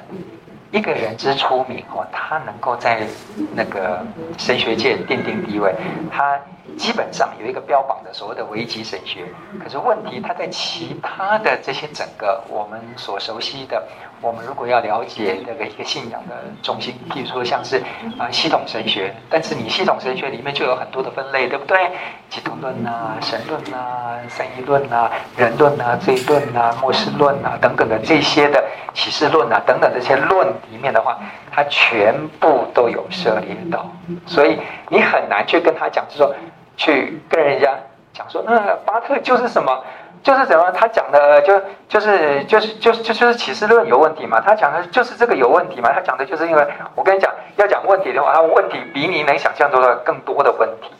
[0.71, 3.07] 一个人之出名哦，他能够在
[3.55, 4.05] 那个
[4.37, 5.73] 神学界奠定地位，
[6.11, 6.39] 他
[6.77, 9.25] 基本上有一个标榜的所谓的维基神学。
[9.61, 13.83] 可是问题，他在其他的这些整个我们所熟悉的。
[14.21, 17.81] 我们如果要了解这个一个信仰的中心，譬如说像是
[18.17, 21.89] 啊系统神学，但是你系统神学里面就有很多的分类，对不对？
[22.29, 31.17] 基督论啊、神论啊、三一论啊、人论啊、罪论啊、末世论啊等等的这些的启示论啊等等这些论里面的话，
[31.49, 33.89] 它全部都有涉猎到，
[34.25, 36.35] 所以你很难去跟他讲，就说
[36.75, 37.73] 去跟人家
[38.13, 39.81] 讲说，那巴特就是什么？
[40.21, 40.69] 就是怎么？
[40.71, 44.41] 他讲的就就是就是就是就就是启示论有问题嘛？
[44.41, 45.91] 他讲的就是这个有问题嘛？
[45.93, 50.91] 他讲的就是因为我跟你讲，要讲问题的话，他问题比你能想象中的更多的问题，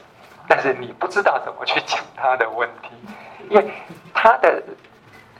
[0.48, 2.90] 但是你不知道怎么去讲他的问题，
[3.50, 3.70] 因为
[4.14, 4.64] 他的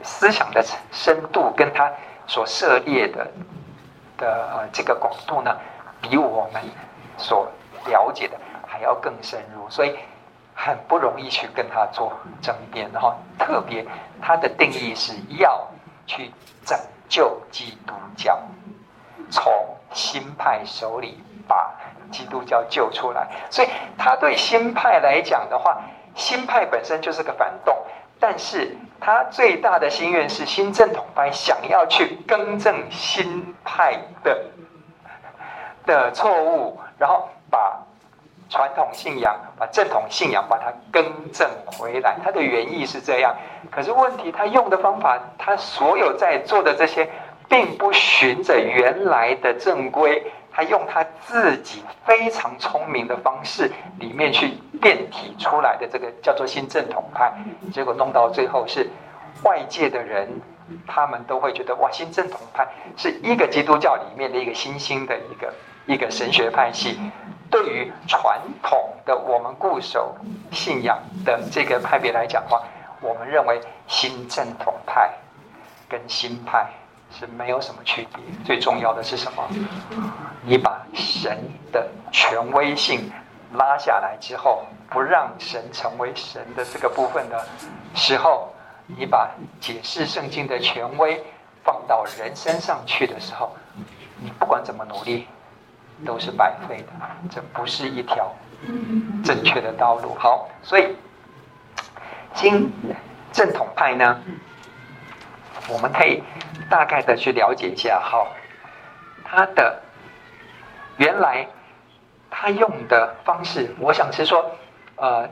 [0.04, 0.62] 思想的
[0.92, 1.90] 深度跟他
[2.28, 3.26] 所涉猎的
[4.18, 5.56] 的呃这个广度呢，
[6.02, 6.62] 比我们
[7.18, 7.50] 所
[7.86, 8.36] 了解的
[8.68, 9.98] 还要更深入，所以。
[10.62, 13.86] 很不容易去跟他做争辩，然后特别
[14.22, 15.66] 他的定义是要
[16.06, 16.30] 去
[16.66, 18.38] 拯救基督教，
[19.32, 19.50] 从
[19.94, 21.74] 新派手里把
[22.12, 23.26] 基督教救出来。
[23.50, 25.82] 所以他对新派来讲的话，
[26.14, 27.74] 新派本身就是个反动，
[28.20, 34.38] 但是他最大的心愿是新正统派想要去更正新派的
[35.86, 37.86] 的错误，然后把。
[38.50, 43.36] 传统信仰，把正统信仰把它更正回来，他的原意是这样。
[43.70, 47.08] 可是问题，他用的方法，他所有在做的这些，
[47.48, 57.32] 并不循着原来的正规，他用他自己非常聪明的方式里面去变体出来的这个叫做新正统派，
[57.72, 58.90] 结果弄到最后是
[59.44, 60.28] 外界的人，
[60.88, 65.54] 他们都会觉得哇，新正统派是一个基督教里面的一个新兴的一个
[65.86, 67.00] 一个神学派系。
[67.50, 70.16] 对于传统的我们固守
[70.52, 72.64] 信仰的这个派别来讲的话，
[73.02, 75.10] 我们认为新正统派
[75.88, 76.70] 跟新派
[77.12, 78.24] 是没有什么区别。
[78.46, 79.44] 最重要的是什么？
[80.44, 81.38] 你把神
[81.72, 83.12] 的权威性
[83.54, 87.48] 拉下来之后，不让神成为神的这个部分的
[87.96, 88.54] 时候，
[88.86, 89.28] 你把
[89.60, 91.24] 解释圣经的权威
[91.64, 93.56] 放到人身上去的时候，
[94.18, 95.28] 你不管怎么努力。
[96.06, 96.94] 都是白费的，
[97.30, 98.32] 这不是一条
[99.24, 100.16] 正确的道路。
[100.18, 100.96] 好，所以
[102.34, 102.72] 新
[103.32, 104.20] 正统派呢，
[105.68, 106.24] 我们可以
[106.70, 108.00] 大概的去了解一下。
[108.02, 108.28] 好，
[109.26, 109.82] 他的
[110.98, 111.46] 原来
[112.30, 114.52] 他用的方式，我想是说，
[114.96, 115.28] 呃，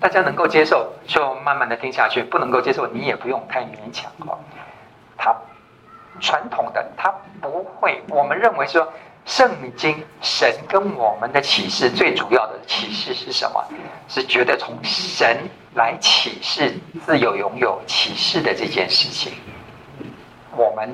[0.00, 4.10] 大家能够接受就慢慢的听下去，不能够接受你也不用太勉强。
[4.20, 4.40] 好，
[5.18, 5.36] 他
[6.20, 8.90] 传统的他不会，我们认为说。
[9.28, 13.62] 圣经神跟我们的启示最主要的启示是什么？
[14.08, 15.36] 是觉得从神
[15.74, 19.34] 来启示自由拥有启示的这件事情。
[20.56, 20.88] 我们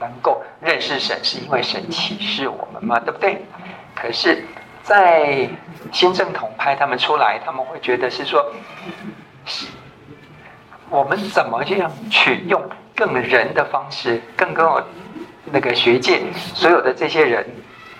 [0.00, 3.40] 能够认识神，是因为神启示我们嘛，对不对？
[3.94, 4.44] 可是，
[4.82, 5.48] 在
[5.92, 8.44] 新正统派他们出来，他们会觉得是说，
[10.90, 12.60] 我们怎么这样去用
[12.96, 14.84] 更人的方式，更更
[15.44, 16.20] 那个学界
[16.54, 17.46] 所有的这些人。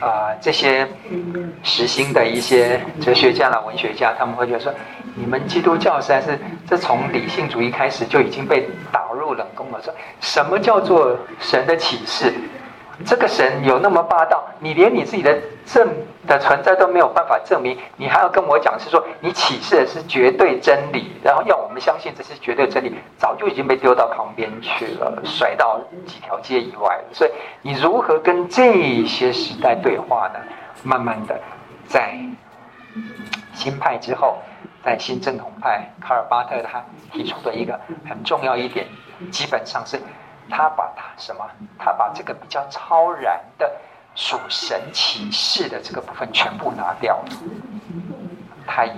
[0.00, 0.86] 啊、这些
[1.62, 4.72] 实心的一些哲学家啦、文学家，他们会觉得说，
[5.14, 9.80] 你们基督教实在是，这从理性主义开始就已经被打入冷宫了。
[9.82, 12.32] 说什么叫做神的启示？
[13.06, 15.88] 这个神有那么霸道，你连你自己的证
[16.26, 27.04] 的存在都没有办法证明，你还要跟我讲是说你启示的是绝对真理，然后要我们相信这是绝对真理，早就已经被丢到旁边去了，甩到几条街以外了。
[27.12, 27.30] 所以
[27.62, 30.40] 你如何跟这些时代对话呢？
[30.82, 31.40] 慢慢的，
[31.86, 32.16] 在
[33.54, 34.38] 新派之后，
[34.82, 38.86] 在新正统派，卡尔巴特他提出的一个很重要一点，
[39.30, 40.00] 基本上是。
[40.50, 41.44] 他把他什么？
[41.78, 43.70] 他把这个比较超然的
[44.14, 47.24] 属神启示的这个部分全部拿掉了。
[48.66, 48.92] 他也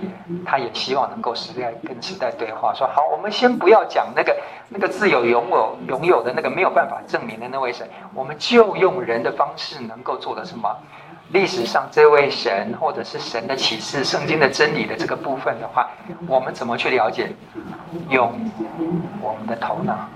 [0.45, 4.35] 他也希望能够时代跟时代对话，说好，我们先不要讲那个
[4.67, 10.75] 那个自有拥有拥有的那个没有办法证明的那位神，我们就用人的方式能够做的什么？
[11.29, 15.89] 历史上这位神，或者是神的启示、圣经的真理的这个部分的话，
[16.27, 17.31] 我们怎么去了解？
[18.09, 18.33] 用
[19.21, 20.09] 我们的头脑，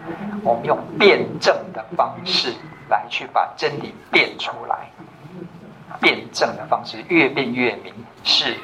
[0.43, 2.53] 我们用辩证的方式
[2.89, 4.89] 来去把真理辩出来。
[6.01, 8.57] 辩证的方式越辩越明，是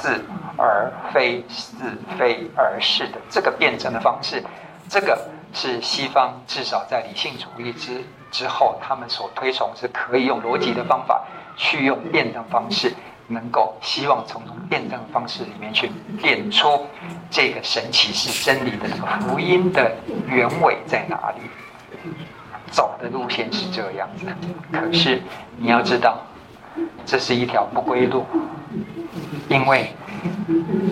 [0.00, 0.24] 是
[0.56, 1.74] 而非是
[2.18, 4.42] 非而是的这个辩证的方式，
[4.88, 11.22] 这个是西方至少在理性主义之之后，他们所推崇是可以用逻辑的方法。
[11.56, 12.94] 去用辩证方式，
[13.30, 15.90] 能够希望从辩证方式里面去
[16.20, 16.86] 辨出
[17.30, 19.90] 这个神奇是真理的这个福音的
[20.26, 21.40] 原委在哪里，
[22.70, 24.26] 走的路线是这样子。
[24.72, 25.22] 可是
[25.56, 26.18] 你要知道，
[27.06, 28.26] 这是一条不归路，
[29.48, 29.94] 因为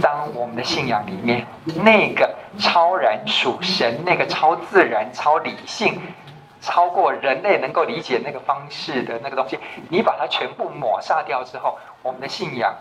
[0.01, 1.45] 当我们的信仰里面
[1.83, 6.01] 那个超然属神、那个超自然、超理性。
[6.61, 12.75] 超过人类能够理解那个方式的那个东西，你把它全部抹杀掉之后，我们的信仰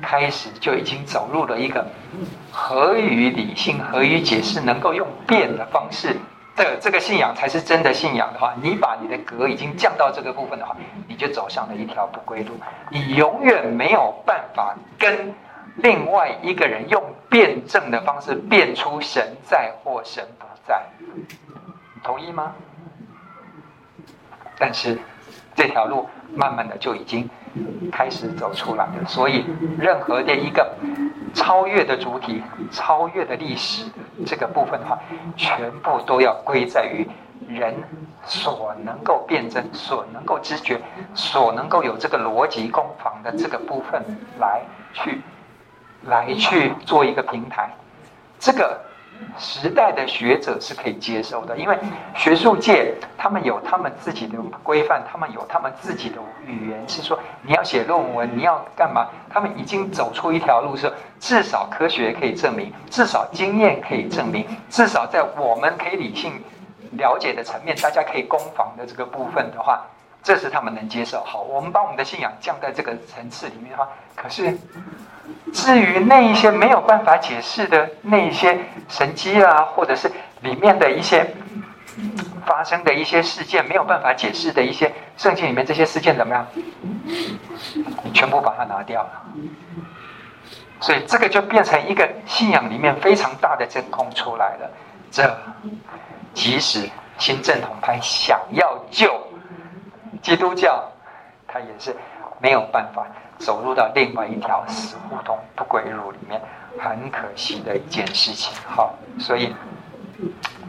[0.00, 1.86] 开始就已经走入了一个
[2.50, 6.16] 合于理性、合于解释、能够用辩的方式
[6.56, 10.76] 的这个信仰才是真的信仰的话，你把你的格已经降到这个部分的话，
[11.08, 12.54] 你就走上了一条不归路，
[12.90, 15.34] 你永远没有办法跟
[15.76, 22.54] 另外一个人用辩证的方式辩出神在或神不在，你同意吗？
[24.60, 24.96] 但是
[25.54, 27.28] 这条路慢慢的就已经
[27.90, 29.46] 开始走出来了，所以
[29.78, 30.70] 任何的一个
[31.34, 33.86] 超越的主体、超越的历史
[34.26, 34.98] 这个部分的话，
[35.34, 37.08] 全部都要归在于
[37.48, 37.74] 人
[38.24, 40.78] 所能够辩证、所能够知觉、
[41.14, 44.04] 所能够有这个逻辑攻防的这个部分
[44.38, 44.60] 来
[44.92, 45.20] 去
[46.04, 47.70] 来去做一个平台，
[48.38, 48.78] 这个。
[49.38, 51.78] 时代的学者是可以接受的，因为
[52.14, 59.06] 学术界他们有他们自己的规范，他们有他们自己的语言，是说你要写论文，你要干嘛？
[59.28, 66.42] 他们已经走出一条路，是至少科学可以证明，至少经验可以证明，至少在我们可以理性
[66.92, 69.82] 了解的层面，大家可以攻防的这个部分的话。
[70.22, 71.24] 这是他们能接受。
[71.24, 74.54] 好，我们把我们的信仰降在这个层次里面的话，可是
[75.52, 78.58] 至于那一些没有办法解释的那一些
[78.88, 80.10] 神迹啊，或者是
[80.40, 81.34] 里面的一些
[82.46, 86.46] 发生的一些事件，没有办法解释的一些圣经里面这些事件怎么样？
[88.14, 89.24] 全部把它拿掉了，
[90.80, 94.70] 所以这个就变成一个信仰里面非常大的真空出来了。
[95.10, 95.38] 这
[96.32, 99.20] 即使新正统派想要救。
[100.22, 100.84] 基督教，
[101.48, 101.96] 他也是
[102.40, 103.06] 没有办法
[103.40, 106.40] 走入到另外一条死胡同、不归路里面，
[106.78, 108.52] 很可惜的一件事情。
[108.76, 109.54] 哈，所以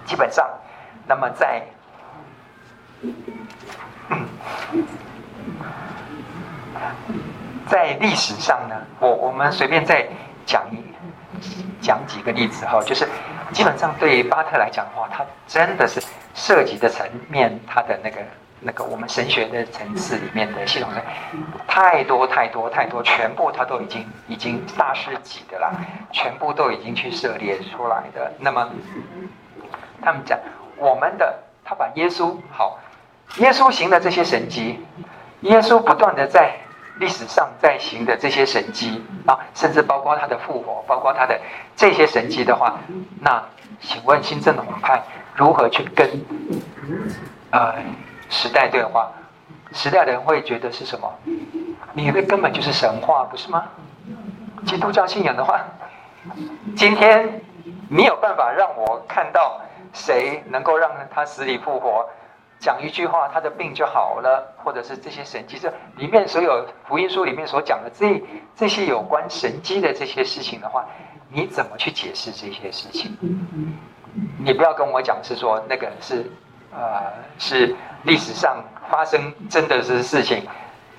[0.05, 0.47] 基本上，
[1.05, 1.61] 那么在
[7.67, 10.07] 在历史上呢，我我们随便再
[10.45, 10.81] 讲一
[11.81, 13.07] 讲几个例子哈，就是
[13.51, 16.01] 基本上对于巴特来讲的话，他真的是
[16.33, 18.21] 涉及的层面，他的那个。
[18.63, 21.03] 那个我们神学的层次里面的系统的
[21.67, 25.71] 太多太多太多，全部他都已经已经大师级的啦，
[26.11, 28.31] 全部都已经去涉猎出来的。
[28.39, 28.69] 那么
[29.99, 30.37] 他们讲
[30.77, 32.77] 我们的，他把耶稣好，
[33.37, 34.79] 耶稣行的这些神迹，
[35.39, 36.53] 耶稣不断的在
[36.99, 41.41] 历史上在行的这些神迹啊，甚至包括他的复活，包括他的
[41.75, 42.79] 这些神迹的话，
[43.19, 43.43] 那
[43.79, 45.01] 请问新正统派
[45.33, 46.07] 如何去跟
[47.49, 47.73] 呃？
[48.31, 49.11] 时代对话，
[49.73, 51.13] 时代的人会觉得是什么？
[51.93, 53.65] 你的根本就是神话，不是吗？
[54.65, 55.59] 基督教信仰的话，
[56.75, 57.41] 今天
[57.89, 59.59] 你有办法让我看到
[59.91, 62.09] 谁能够让他死里复活？
[62.59, 68.23] 讲一句话，他的病就好了，或者是这些神迹，这里面所有福音书里面所讲的这
[68.55, 70.85] 这些有关神迹的这些事情的话，
[71.27, 73.17] 你怎么去解释这些事情？
[74.37, 76.31] 你不要跟我讲是说那个是
[76.73, 80.47] 呃是历史上发生真的是事情，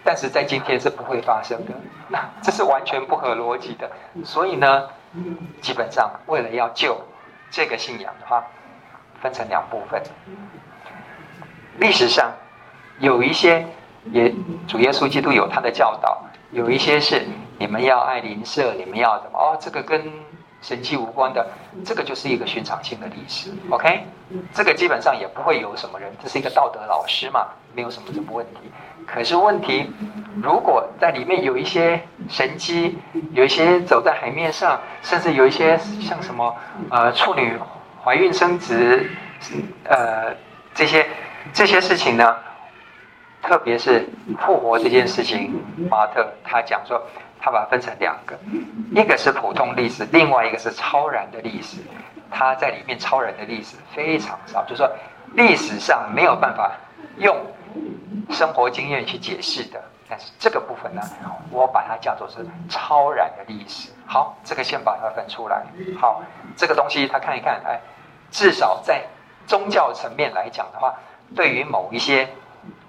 [0.04, 1.72] 但是在今天是不会发生的，
[2.08, 3.90] 那这是完全不合逻辑的。
[4.24, 4.88] 所以呢，
[5.60, 7.00] 基本上为了要救
[7.50, 8.44] 这个信仰的话，
[9.20, 10.02] 分成两部分。
[11.78, 12.30] 历史上
[12.98, 13.66] 有一些
[14.10, 14.32] 也
[14.68, 17.26] 主耶稣基督有他的教导，有一些是
[17.58, 19.56] 你们要爱邻舍，你们要怎么哦？
[19.60, 20.12] 这个跟
[20.62, 21.46] 神迹无关的，
[21.84, 23.50] 这个就是一个寻常性的历史。
[23.68, 24.06] OK，
[24.54, 28.60] 这个基本上也不会有什么人，这是一个道德老师嘛，没有什么什么问题。
[29.06, 29.90] 可是问题，
[30.42, 32.96] 如果在里面有一些神迹，
[33.32, 36.56] 有一些走在海面上，甚至有一些像什么
[36.88, 37.58] 呃处女
[38.02, 39.10] 怀孕生殖，
[39.84, 40.34] 呃
[40.72, 41.06] 这些。
[41.52, 42.36] 这些事情呢，
[43.42, 44.08] 特别是
[44.38, 45.60] 复活这件事情，
[45.90, 47.02] 马特他讲说，
[47.43, 48.38] 他把它分成两个，
[48.95, 51.78] 一个是普通历史，另外一个是超然的历史。
[52.30, 54.90] 他在里面超然的历史非常少，就是说
[55.34, 56.72] 历史上没有办法
[57.16, 57.36] 用
[58.30, 59.82] 生活经验去解释的。
[60.09, 61.03] 但是这个部分呢，
[61.51, 63.90] 我把它叫做是超然的历史。
[64.07, 65.64] 好，这个先把它分出来。
[66.01, 66.22] 好，
[66.57, 67.80] 这个东西他看一看，哎，
[68.30, 69.03] 至少在
[69.47, 70.95] 宗教层面来讲的话。
[71.34, 72.28] 对于某一些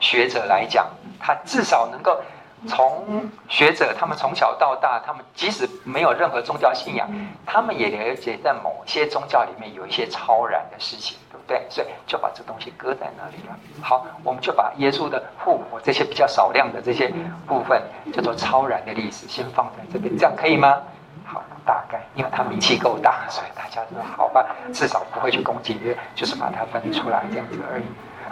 [0.01, 0.85] 学者来讲，
[1.17, 2.21] 他至少能够
[2.67, 7.09] 从学者他们从小到大，他们即使没有任何宗教信仰，
[7.45, 11.65] 他们也了解在某些宗教里面有一些超然的事情，对不对？
[11.69, 13.55] 所以就把这东西搁在那里了。
[13.81, 17.13] 好，我们就把耶稣的复活这些比较少量的这些
[17.47, 17.81] 部分
[18.13, 20.81] 叫做超然的历史，先放在这边，这样可以吗？
[21.25, 25.79] 好，大概因为他名气够大，所以大家说好吧，至少不会去攻击，
[26.15, 27.83] 就是把它分出来这样子而已。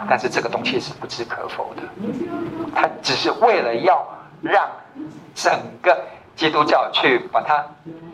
[0.08, 1.82] 但是这个东西是不置可否的，
[2.74, 4.04] 他只是为了要
[4.42, 4.68] 让
[5.34, 5.98] 整个
[6.36, 7.64] 基督教去把它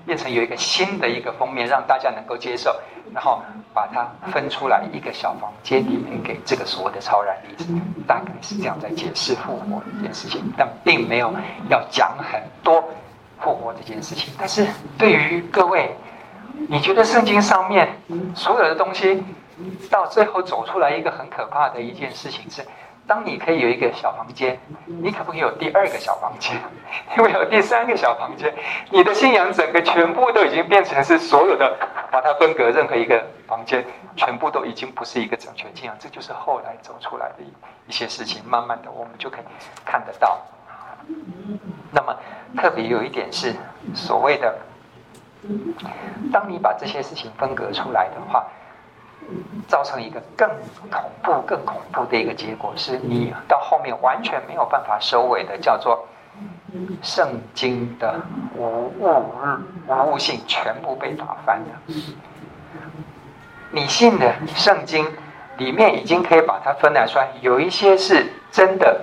[0.06, 2.74] 变成有一个新的一个封面，让大家能够接受，
[3.12, 3.42] 然后
[3.74, 7.72] 把它分出来一个小房间里面给这个所谓的超然历史，
[8.06, 11.32] 大概是这样在解释复活这件事情，但并没有
[11.68, 12.82] 要讲很多
[13.40, 14.32] 复活这件事情。
[14.38, 14.66] 但是
[14.96, 15.96] 对于各位，
[16.68, 17.88] 你觉得圣经上面
[18.34, 19.24] 所有的东西？
[19.90, 22.62] 到最后走出来一个很可怕的一件事情是，
[23.08, 26.54] 当你可以有一个小房间，你可不可以有第二个小房间？
[27.16, 28.54] 因为有第三个小房间，
[28.90, 31.74] 你的信仰整个全部都已经变成是所有的，
[32.10, 33.82] 把它分隔任何一个房间，
[34.14, 35.96] 全部都已经不是一个整全信仰。
[35.98, 37.50] 这就是后来走出来的一
[37.88, 39.44] 一些事情，慢慢的我们就可以
[39.86, 40.38] 看得到。
[41.90, 42.14] 那么
[42.58, 43.56] 特别有一点是
[43.94, 44.58] 所谓的，
[46.30, 48.46] 当你把这些事情分隔出来的话。
[49.66, 50.48] 造成一个更
[50.90, 56.06] 恐怖、更恐怖的一个结果，是你到后面完全没有办法收尾的，叫做
[57.02, 58.20] 圣经的
[58.56, 59.32] 无误、
[59.86, 61.94] 无物性全部被打翻了。
[63.70, 65.06] 你信的圣经
[65.58, 69.00] 里面已经可以把它分来出来，有一些是真的，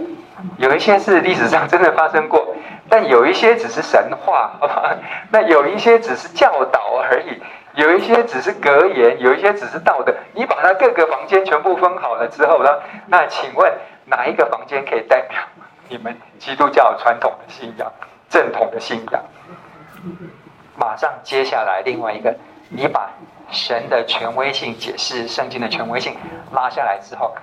[0.57, 2.55] 有一些是历史上真的发生过，
[2.89, 4.97] 但有一些只是神话，好吧？
[5.29, 7.39] 那有一些只是教导而已。
[7.75, 10.13] 有一些只是格言，有一些只是道德。
[10.33, 12.69] 你把它各个房间全部分好了之后呢，
[13.07, 13.71] 那请问
[14.05, 15.37] 哪一个房间可以代表
[15.89, 17.91] 你们基督教传统的信仰、
[18.29, 19.23] 正统的信仰？
[20.77, 22.33] 马上接下来另外一个，
[22.69, 23.09] 你把
[23.51, 26.15] 神的权威性解释圣经的权威性
[26.53, 27.35] 拉下来之后，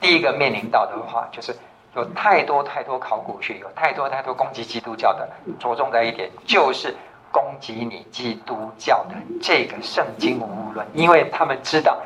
[0.00, 1.52] 第一个面临到的话，就是
[1.96, 5.28] 有太多太多考古学，有太多太多攻击基督教的，
[5.58, 6.94] 着重在一点就是。
[7.32, 11.98] 攻击你基督教的这个圣经无误论，因为他们知道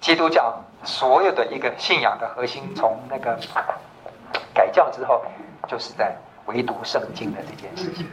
[0.00, 0.54] 基督教
[0.84, 3.38] 所有的一个信仰的核心，从那个
[4.52, 5.22] 改教之后，
[5.68, 6.14] 就是在
[6.46, 8.06] 唯独圣经的这件事情。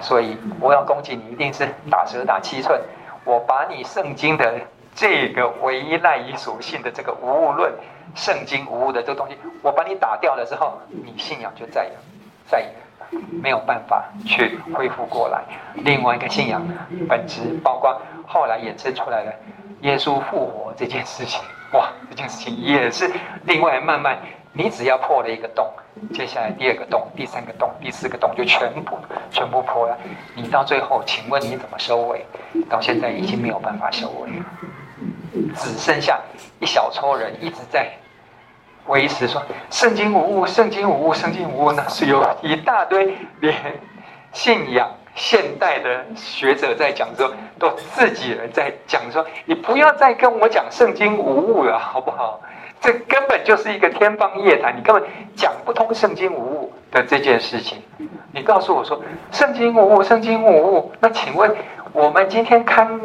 [0.00, 2.80] 所以我要攻击你，一定是打蛇打七寸。
[3.24, 4.60] 我把你圣经的
[4.94, 7.72] 这个唯一赖以所信的这个无误论，
[8.16, 11.92] 圣经无误的这个东西，我把你打掉了之后，你信仰就再也
[12.46, 12.68] 再也。
[13.42, 15.42] 没有办法去恢复过来。
[15.74, 16.66] 另外一个信仰
[17.06, 19.34] 本质，包括后来衍生出来的
[19.82, 21.42] 耶稣复活这件事情，
[21.74, 23.10] 哇，这件事情也是
[23.44, 24.16] 另外慢慢，
[24.54, 25.70] 你只要破了一个洞，
[26.14, 28.98] 接下来第二个洞、第三个洞、第四个洞就全部
[29.30, 29.98] 全部破了。
[30.34, 32.24] 你到最后，请问你怎么收尾？
[32.70, 34.44] 到现在已经没有办法收尾了，
[35.56, 36.18] 只剩下
[36.60, 37.92] 一小撮人一直在
[38.86, 43.54] 唯识说圣经无误，圣经无误，圣经无误，那是有一大堆连
[44.32, 52.40] 信仰现代的学者在讲说，都自己人在讲说，你不要再跟我讲圣经无误了，好不好？
[52.80, 55.04] 这根本就是一个天方夜谭，你根本
[55.36, 57.80] 讲不通圣经无误的这件事情。
[58.32, 61.54] 你告诉我说圣经无误，圣经无误，那请问
[61.92, 63.00] 我们今天看。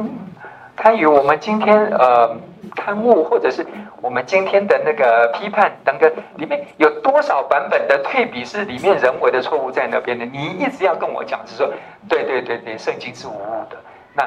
[0.77, 2.37] 参与我们今天呃
[2.75, 3.65] 刊物，或者是
[3.99, 10.23] 我们今天的那个批判等等，里面有多少版本的退笔是里面人为的错误在那边的？
[10.23, 11.67] 你一直要跟我讲是说，
[12.07, 13.77] 对对对对，圣经是无误的。
[14.13, 14.23] 那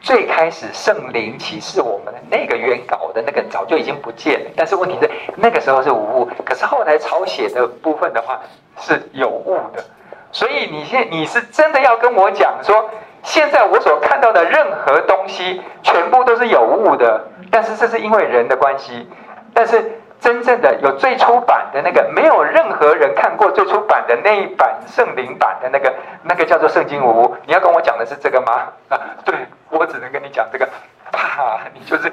[0.00, 8.40] 最开始圣灵启示我们的那个原稿的那个早就已经不见了，但是问题是那个时候是无误，可是后来抄写的部分的话
[8.78, 9.84] 是有误的。
[10.32, 12.88] 所以你现你是真的要跟我讲说？
[13.22, 17.26] 现在我所看到的任何东西，全部都是有误的。
[17.50, 19.08] 但是这是因为人的关系。
[19.52, 25.92] 但是真正的有最初版的那个，没有任何人看过最初版的那一版圣灵版的那个，
[26.22, 27.36] 那个叫做圣经无误。
[27.46, 28.68] 你要跟我讲的是这个吗？
[28.88, 29.34] 啊，对，
[29.70, 30.68] 我只能跟你讲这个。
[31.12, 32.12] 啪，你就是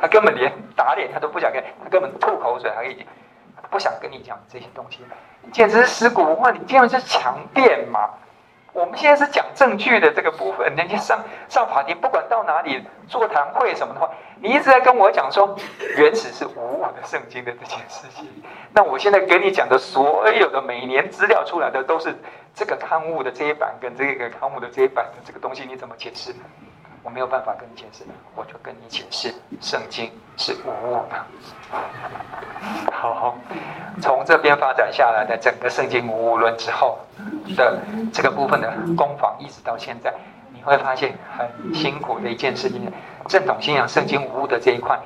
[0.00, 3.06] 他根本连打脸他都不想跟，他根本吐口水，他已经
[3.70, 5.04] 不想跟你讲这些东西，
[5.52, 8.10] 简直是死骨不化，你竟然是强辩嘛！
[8.74, 14.10] 我们现在是讲证据的这个部分，人家上上法庭，不管到哪里座谈会什么的话，
[14.40, 15.56] 你一直在跟我讲说
[15.96, 18.28] 原始是无误的圣经的这件事情。
[18.72, 22.12] 那我现在给你讲的所有的每年资料出来的都是
[22.52, 26.34] 这个刊物的这一版跟这个刊物的这一版的这个东西，你怎么解释？
[27.04, 28.02] 我没有办法跟你解释，
[28.34, 31.24] 我就跟你解释，圣经是无误的。
[32.90, 33.36] 好，
[34.00, 36.98] 从这边发展下来的整个圣经无误论之后
[37.58, 37.78] 的
[38.10, 40.14] 这个部分的攻防，一直到现在，
[40.54, 42.90] 你会发现很辛苦的一件事情：
[43.28, 44.98] 正统信仰圣经无误的这一块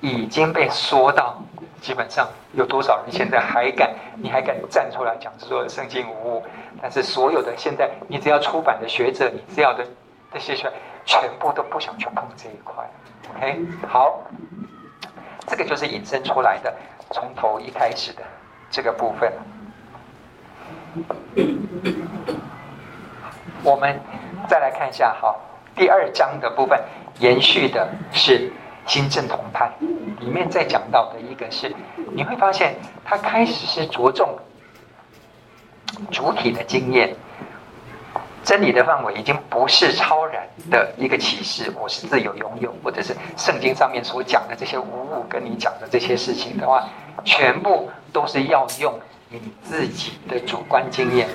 [0.00, 1.38] 已经被说到，
[1.82, 3.90] 基本上有多少人现在还敢？
[4.16, 6.42] 你还敢站出来讲说圣经无误？
[6.80, 9.84] 但是所有的现在，你只要出版的学者，你只要的
[10.32, 10.72] 这些学。
[11.04, 12.88] 全部都不想去碰这一块
[13.34, 14.20] ，OK，好，
[15.46, 16.72] 这个就是引申出来的，
[17.10, 18.22] 从头一开始的
[18.70, 19.32] 这个部分。
[23.62, 24.00] 我们
[24.48, 25.40] 再来看一下，好，
[25.74, 26.80] 第二章的部分
[27.18, 28.52] 延续的是
[28.86, 29.70] 新正统派，
[30.20, 31.74] 里面在讲到的一个是，
[32.12, 34.36] 你会发现他开始是着重
[36.10, 37.16] 主体的经验。
[38.44, 46.84] 真理的范围已经不是超然的一个启示，我是自由拥有，或者是圣经上面所讲的这些无误跟你讲的这些事情的话，
[47.24, 51.28] 全部都是要用你自己的主观经验。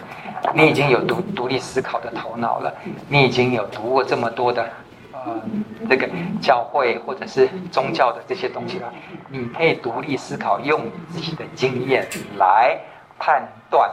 [0.53, 2.73] 你已经有独独立思考的头脑了，
[3.07, 4.69] 你已经有读过这么多的
[5.13, 5.41] 呃
[5.89, 6.07] 这个
[6.41, 8.93] 教会或者是宗教的这些东西了，
[9.29, 12.05] 你可以独立思考，用你自己的经验
[12.37, 12.77] 来
[13.17, 13.89] 判断。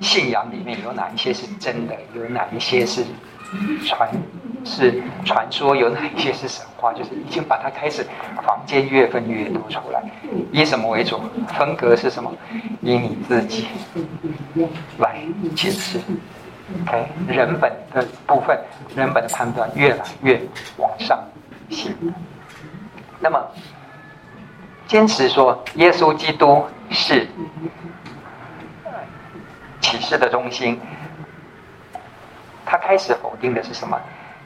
[0.00, 1.94] 信仰里面有哪一些是真的？
[2.14, 3.04] 有哪一些是
[3.86, 4.10] 传
[4.64, 5.74] 是传说？
[5.74, 6.92] 有哪一些是神话？
[6.92, 8.04] 就是已经把它开始
[8.44, 10.02] 房间越分越多出来。
[10.52, 11.20] 以什么为主？
[11.58, 12.32] 风格是什么？
[12.82, 13.68] 以你自己
[14.98, 15.22] 来
[15.54, 15.98] 解释。
[16.82, 18.58] OK，人本的部分，
[18.94, 20.40] 人本的判断越来越
[20.76, 21.18] 往上
[21.70, 21.94] 行。
[23.20, 23.40] 那么
[24.86, 27.26] 坚持说耶稣基督是。
[29.86, 30.80] 启示的中心，
[32.64, 33.96] 他开始否定的是什么？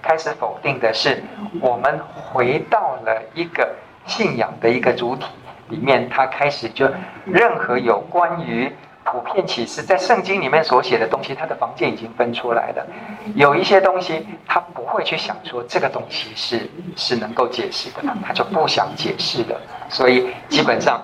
[0.03, 1.23] 开始否定的是
[1.63, 3.67] 我们回到了一个
[4.05, 5.25] 信仰的一个主体
[5.71, 6.11] 里面。
[6.11, 6.87] 他开始就
[7.25, 8.71] 任何有关于
[9.03, 12.87] 普遍启示在圣经里面所写的东西，他的房间已经分出来了。
[13.35, 19.59] 有一些东西他不会去想说这个东西是是能够解释的，他就不想解释的。
[19.89, 21.01] 所以基本上。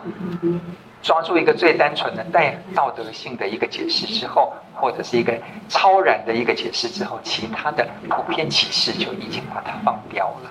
[1.06, 5.32] 抓住一个最单纯的带道德性的一个解释之后，或者是一个
[5.68, 10.50] 超然的一个解释之后，其他的普遍启示就已经把它放掉了，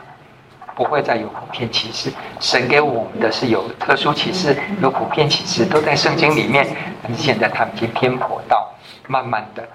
[0.74, 2.10] 不会再有普遍启示。
[2.40, 6.66] 神给我们的是有特殊启示，有普遍启示，都在圣经里面。
[7.04, 8.72] 但是现在他们已经偏颇到，
[9.10, 9.68] 慢慢的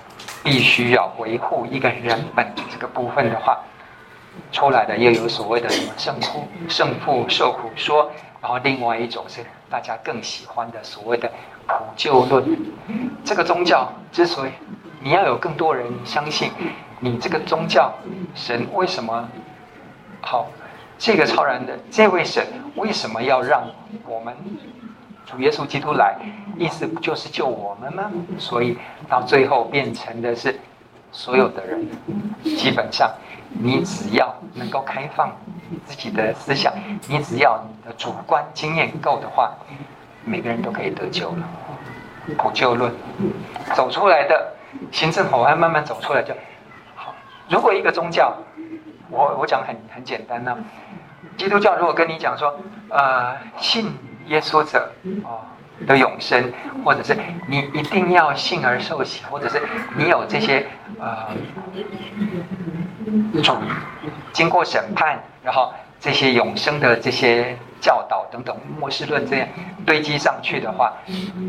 [0.43, 3.59] 必须要维护一个人本这个部分的话，
[4.51, 8.11] 出来的又有所谓的什么圣父、圣父受苦说。
[8.41, 11.31] 然后另外一种是大家更喜欢的所谓的
[11.67, 12.45] 普救论，
[13.25, 14.51] 这个宗教之所以
[15.01, 16.51] 你要有更多人相信
[16.99, 17.95] 你这个宗教
[18.35, 19.29] 神为什么
[20.21, 20.49] 好，
[20.99, 22.45] 这个超然的这位神
[22.75, 23.63] 为什么要让
[24.07, 24.35] 我们
[25.25, 26.19] 主耶稣基督来？
[26.59, 28.11] 意思不就是救我们吗？
[28.39, 28.77] 所以
[29.09, 30.59] 到最后变成的是
[31.13, 31.89] 所有的人
[32.43, 33.09] 基本上。
[33.51, 35.31] 你只要能够开放
[35.69, 36.73] 你自己的思想，
[37.09, 39.53] 你只要你的主观经验够的话，
[40.25, 41.49] 每个人都可以得救了。
[42.39, 42.93] 补救论
[43.75, 44.53] 走出来的，
[44.93, 46.33] 行政口岸慢慢走出来就
[46.95, 47.13] 好。
[47.49, 48.37] 如果一个宗教，
[49.09, 50.57] 我我讲很很简单呢、
[51.37, 52.57] 基督教如果跟你讲说，
[52.89, 53.93] 呃，信
[54.27, 54.93] 耶稣者
[55.25, 55.41] 哦
[55.87, 56.53] 的永生，
[56.85, 57.17] 或者是
[57.49, 59.61] 你一定要信而受洗，或者是
[59.97, 60.69] 你有这些
[61.01, 61.27] 呃
[63.43, 63.59] 种
[64.33, 67.57] 经过审判，然后这些永生的这些。
[67.83, 69.49] 教导等等，末世论这样
[69.87, 70.93] 堆积上去的话，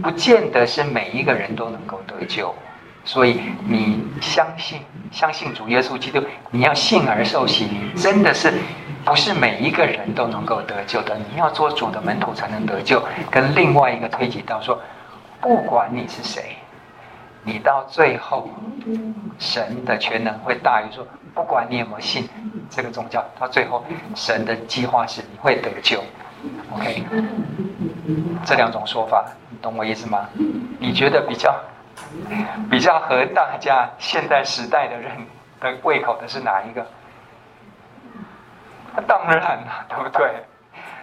[0.02, 2.56] 不见得是每一个人都能够得救。
[3.04, 4.80] 所以你相信
[5.12, 8.54] 相信主耶稣基督，你要信而受洗，你真的是
[9.04, 11.18] 不是每一个人都能够得救的。
[11.18, 13.04] 你要做主的门徒才能得救。
[13.30, 14.80] 跟另外一个推及到说，
[15.42, 16.56] 不管你是谁，
[17.44, 18.50] 你到最后，
[19.40, 21.06] 神的全能会大于说。
[21.34, 22.28] 不管你有没有信
[22.70, 26.04] 这个宗教，到最后神的计划是你会得救。
[26.74, 27.06] OK，
[28.44, 30.28] 这两种说法，你懂我意思吗？
[30.78, 31.58] 你觉得比较
[32.70, 35.10] 比较合大家现代时代的人
[35.62, 36.86] 的胃口的是哪一个？
[39.08, 40.34] 当然了，对不对？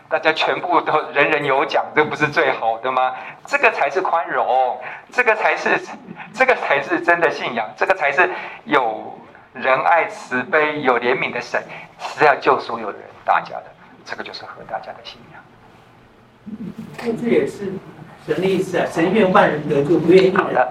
[0.09, 3.15] 大家全部都人人有奖，这不是最好的吗？
[3.47, 4.79] 这个才是宽容，
[5.13, 5.81] 这个才是
[6.33, 8.31] 这个才是真的信仰，这个才是
[8.65, 9.15] 有。
[9.55, 11.61] 仁爱慈悲有怜悯的神
[11.99, 13.65] 是要救所有人大家的，
[14.05, 15.43] 这个就是和大家的信仰。
[16.99, 17.73] 那这也是
[18.25, 18.87] 神的意思啊！
[18.93, 20.37] 神愿万人得救，不愿意。
[20.37, 20.69] 好的，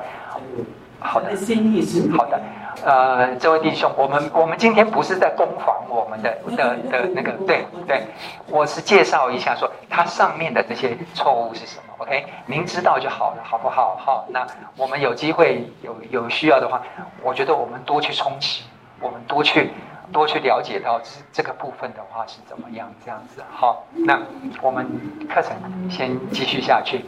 [0.99, 2.39] 好的，心意是好的。
[2.83, 8.03] 呃，这位弟兄，我们我们今天不是在攻防我们的 的的那个，对对，
[8.47, 11.93] 我是介绍一下说它上面的这些错误是什么。
[11.97, 13.97] OK，您知道就好了，好不好？
[13.99, 16.81] 好，那我们有机会有有需要的话，
[17.23, 18.63] 我觉得我们多去充实，
[18.99, 19.71] 我们多去
[20.13, 23.41] 多去了解到这这个部分的话是怎么样这样子。
[23.51, 24.19] 好，那
[24.61, 24.87] 我们
[25.27, 25.55] 课程
[25.89, 27.05] 先继续下去。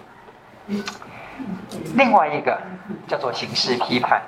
[1.95, 2.59] 另外一个
[3.07, 4.21] 叫做形式批判，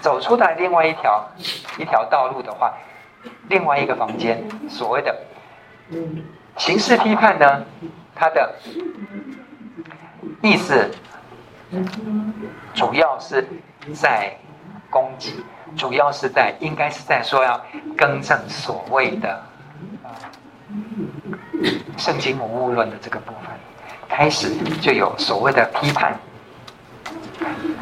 [0.00, 1.28] 走出来另外一条
[1.78, 2.74] 一条道路的话，
[3.48, 5.14] 另外一个房间所谓的
[6.56, 7.64] 形式批判呢，
[8.14, 8.54] 它的。
[10.42, 10.90] 意思
[12.72, 13.46] 主要是
[13.92, 14.34] 在
[14.88, 15.44] 攻击，
[15.76, 17.60] 主要是在应该是在说要
[17.94, 19.42] 更正所谓的
[21.98, 23.50] 圣经无误论的这个部分，
[24.08, 24.48] 开始
[24.80, 26.18] 就有所谓的批判。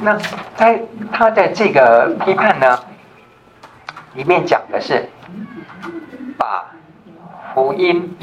[0.01, 0.17] 那
[0.57, 0.81] 在
[1.13, 2.79] 他的这个批判呢，
[4.15, 5.09] 里面讲的是
[6.37, 6.67] 把
[7.53, 8.17] 福音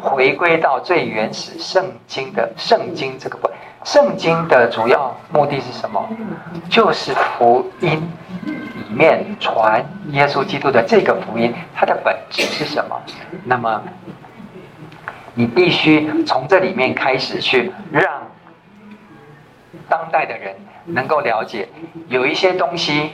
[0.00, 3.56] 回归到最原始圣经的圣经这个部分。
[3.84, 6.08] 圣经的主要目的是什么？
[6.70, 8.00] 就是福音
[8.76, 13.00] 里面传耶稣基督的这个福音，它的本质是什么？
[13.44, 13.82] 那么，
[15.34, 18.22] 你必须从这里面开始去让
[19.88, 20.54] 当代的人
[20.84, 21.68] 能够了解，
[22.08, 23.12] 有一些东西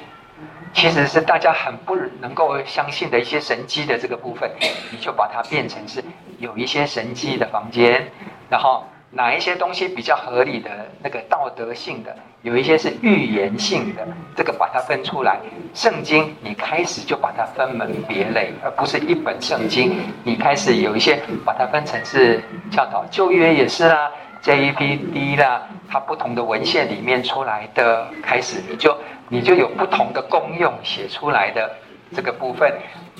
[0.72, 4.50] 其实是大家很不能够相信的一些神迹的这个部分，
[4.90, 6.02] 你就把它变成是
[6.38, 8.10] 有一些神迹的房间，
[8.50, 8.84] 然后。
[9.10, 10.70] 哪一些东西比较合理的
[11.02, 14.06] 那个道德性的，有一些是预言性的，
[14.36, 15.40] 这个把它分出来。
[15.72, 19.98] 圣经你开始就把它分门别类，而不是一本圣经。
[20.24, 22.38] 你开始有一些把它分成是
[22.70, 24.12] 教导，旧约也是啦
[24.42, 28.96] ，JPD 啦，它不同的文献里面出来的，开始你就
[29.28, 31.70] 你就有不同的功用写出来的
[32.14, 32.72] 这个部分，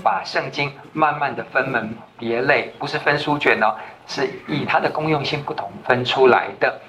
[0.03, 3.75] 把圣经慢慢的分门别类，不是分书卷哦。
[4.11, 6.81] 是以它的功用性不同分出来的，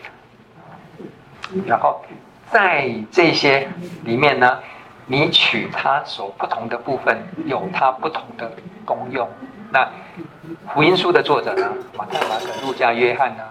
[1.66, 2.02] 然后
[2.50, 3.68] 在这些
[4.06, 4.58] 里面呢，
[5.06, 8.50] 你取它所不同的部分，有它不同的
[8.86, 9.28] 功用。
[9.70, 9.86] 那
[10.74, 13.44] 福音书的作者呢，马太、马可、路加、约翰呢，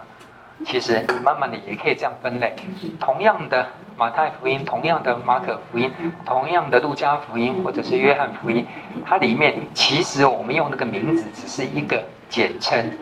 [0.65, 2.55] 其实慢慢的也可以这样分类。
[3.01, 5.93] 同样的马太福音，同样的马可福音，
[6.25, 8.67] 同样的路加福音，或者是约翰福音，
[9.05, 12.03] 它里面其实我们用那个名字只是一个。
[12.31, 12.93] 简称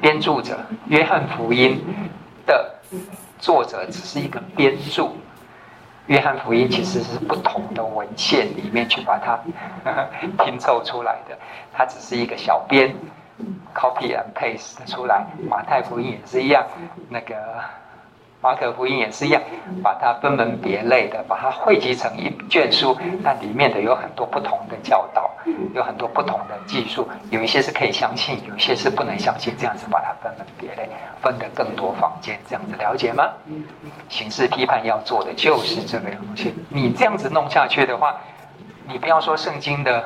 [0.00, 1.84] 编著者，约翰福音
[2.46, 2.74] 的
[3.38, 5.10] 作者只是一个编著。
[6.06, 9.38] 约翰福音其实是不同的文献里面去把它
[10.42, 11.38] 拼凑出来的，
[11.74, 12.96] 它只是一个小编
[13.74, 15.24] copy and paste 出来。
[15.48, 16.64] 马太福音也是一样，
[17.08, 17.34] 那个。
[18.42, 19.42] 马可福音也是一样，
[19.82, 25.30] 把它分门别类的，把它汇集成一卷书，但里面的有很多不同的教导，
[25.74, 30.88] 有很多不同的技术，有一些是可以相信，有一些是不能相信，这样子把它分门别类，
[31.20, 33.28] 分得更多房间，这样子了解吗？
[34.08, 38.18] 形式批判要做的就是这个东西，你这样子弄下去的话，
[38.88, 40.02] 你不要说圣经的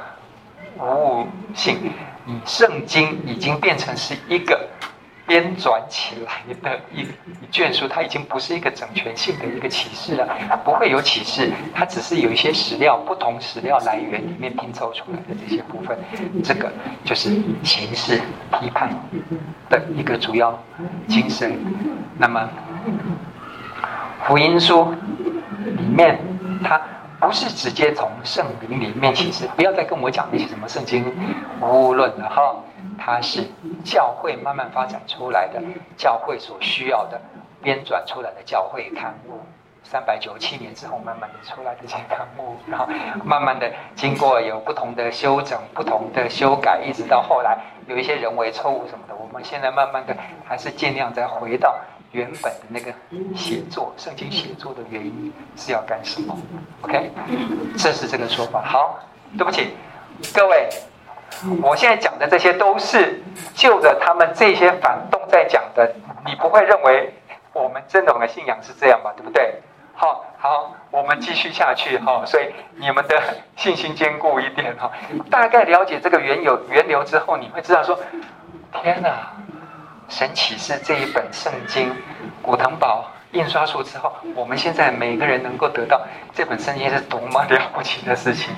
[0.80, 1.92] 无误性，
[2.26, 4.68] 你圣经已经变成是一个
[5.26, 15.98] 编纂起来的一一卷书，它已经不是一个整全性的一个启示了，它不会有启示，它只是有一些史料，不同史料来源里面拼凑出来的这些部分，
[16.42, 16.70] 这个
[17.04, 17.30] 就是
[17.62, 18.20] 形式
[18.52, 18.90] 批判
[19.70, 20.62] 的一个主要
[21.08, 21.58] 精神。
[22.18, 22.48] 那么
[24.26, 24.94] 福音书
[25.64, 26.18] 里面，
[26.62, 26.80] 它
[27.20, 31.04] 不是直接从圣灵里面启示，不要再跟我讲那些什么圣经
[31.60, 32.56] 无误论了哈。
[32.98, 33.44] 它是
[33.82, 35.60] 教会慢慢发展出来的，
[35.96, 37.20] 教会所需要的
[37.62, 39.40] 编纂出来的教会刊物，
[39.82, 42.86] 三百九十七年之后慢慢的出来的这些刊物，然后
[43.24, 47.58] 慢慢的经过有不同的修整、不同的修改，一直到后来
[47.88, 51.74] 有一些人为错误什么的，我们现在慢慢的还是尽量再回到
[52.14, 52.92] 原本的那个
[53.36, 56.34] 写作圣经写作的原因是要干什么
[56.82, 57.10] ？OK，
[57.76, 58.62] 这是这个说法。
[58.62, 59.00] 好，
[59.36, 59.74] 对不起，
[60.32, 60.68] 各位。
[61.60, 63.20] 我现在讲的这些都是
[63.54, 65.92] 就着他们这些反动在讲的，
[66.24, 67.12] 你不会认为
[67.52, 69.12] 我们真的信仰是这样吧？
[69.16, 69.52] 对不对？
[69.94, 72.22] 好，好，我们继续下去哈。
[72.24, 73.20] 所以你们的
[73.56, 74.92] 信心坚固一点哈。
[75.28, 77.98] 大概了解这个缘由源流之后，你会知道说：
[78.80, 79.32] 天哪！
[80.08, 81.94] 神启示这一本圣经，
[82.42, 86.00] 古腾堡印刷术之后，我们现在每个人能够得到
[86.32, 88.54] 这本圣经是多么了不起的事情。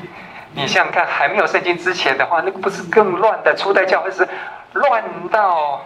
[0.53, 3.55] 你想想看，还没有圣经之前的话，那个不是更乱的？
[3.55, 4.27] 初代教会是
[4.73, 5.83] 乱到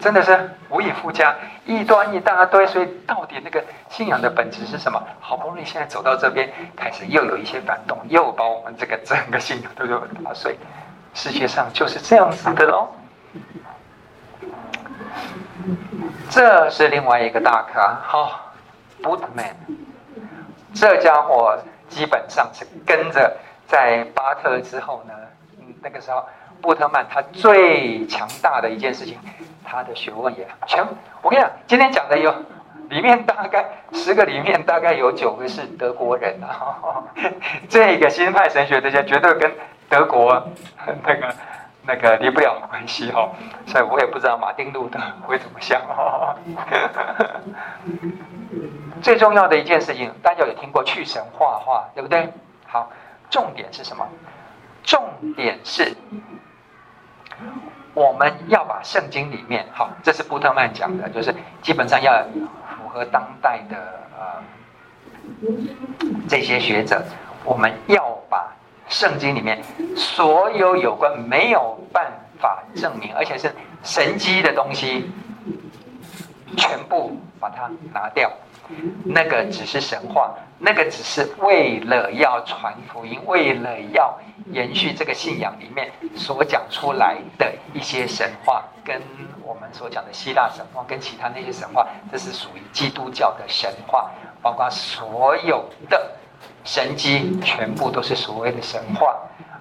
[0.00, 2.66] 真的是无以复加，异端一大堆。
[2.66, 5.02] 所以到底那个信仰的本质是什么？
[5.18, 10.58] 好不容易现在走到这边，开始又有一些反动，又把我们这个整个信仰都有打碎。
[11.14, 12.88] 世界上就是这样子的喽。
[16.30, 18.52] 这是另外一个大咖，好
[19.02, 19.54] 布特曼
[20.72, 21.58] 这家伙
[21.88, 23.36] 基本上是跟着。
[23.66, 25.14] 在巴特之后呢，
[25.60, 26.24] 嗯，那个时候，
[26.60, 29.16] 布特曼他最强大的一件事情，
[29.64, 30.84] 他的学问也全。
[31.22, 32.34] 我跟你讲，今天讲的有，
[32.88, 37.04] 里面大概十个里面大概有九个是德国人啊。
[37.70, 39.48] 这个新派神学这些绝对跟
[39.88, 40.44] 德国
[41.04, 41.32] 那个
[41.90, 43.28] 那个离不了关系哈。
[43.66, 46.36] 所以我也不知道马丁路德会怎么想哦。
[49.02, 52.32] 最重要的一件事情，大家有听过去神画画，对不对？
[52.66, 52.88] 好。
[53.30, 54.04] 重点是什么？
[54.82, 55.96] 重点是
[57.94, 61.32] 我们要把圣经里面，好，这是布特曼讲的，就是
[61.62, 62.24] 基本上要
[62.76, 63.76] 符合当代的
[64.18, 64.42] 呃
[66.28, 67.04] 这些学者，
[67.44, 68.52] 我们要把
[68.90, 69.62] 圣经里面
[69.96, 73.50] 所有有关没有办法证明，而且是
[73.82, 75.10] 神迹的东西，
[76.56, 78.30] 全部把它拿掉。
[79.04, 84.16] 那个只是神话，那个只是为了要传福音，为了要
[84.52, 89.00] 延续这个信仰里面所讲出来的一些神话，跟
[89.42, 94.10] 我们所讲的希腊神话，跟其他那些神话，这是属于基督教的神话，
[94.40, 96.12] 包括所有的
[96.64, 99.16] 神迹，全部都是所谓的神话。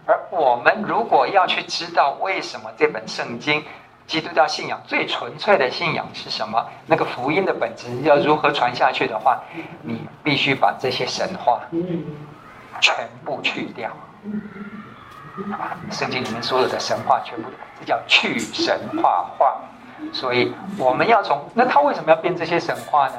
[0.06, 3.64] 而我们如果要去知道为什么这本圣经，
[4.08, 6.66] 基督教信仰最纯粹的信仰是什么？
[6.88, 9.40] 那个福音的本质要如何传下去的话，
[9.84, 11.62] 你必须把这些神话
[12.82, 13.92] 全部去掉。
[15.92, 19.56] 圣经里面所有的神话全部，这叫去神话化。
[20.12, 23.16] 所以我们要从那他为什么要编这些神话呢？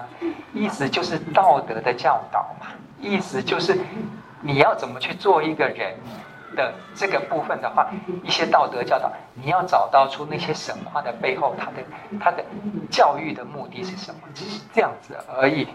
[0.53, 2.67] 意思就是道德的教导嘛，
[3.01, 3.79] 意思就是
[4.41, 5.95] 你要怎么去做一个人。
[6.57, 7.89] 的这个部分的话，
[8.25, 11.77] 一些道德教导，你要找到出那些神话的背后，他的
[12.19, 12.45] 他的
[12.91, 14.21] 教育的目的是什么？
[14.35, 15.69] 只是这样子而已。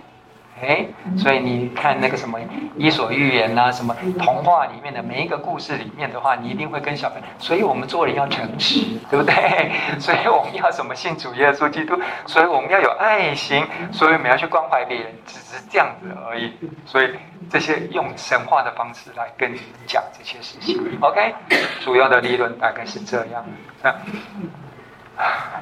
[0.62, 0.86] 哎，
[1.18, 2.40] 所以你看那个什么
[2.78, 7.26] 《伊索寓言》呐，什么童话里面的每一个故事里面的话，你一定会跟小朋友。
[7.38, 8.80] 所以我们做人要诚实，
[9.10, 9.72] 对不对？
[10.00, 12.00] 所以我们要什么信主耶稣基督？
[12.26, 16.54] 所以我们要有爱心，所以我们要去关怀别人，只是这样子而已。
[16.86, 17.10] 所以
[17.50, 21.36] 这些用神话的方式来跟你讲这些事情，OK？
[21.82, 23.46] 主要的理论大概是这样。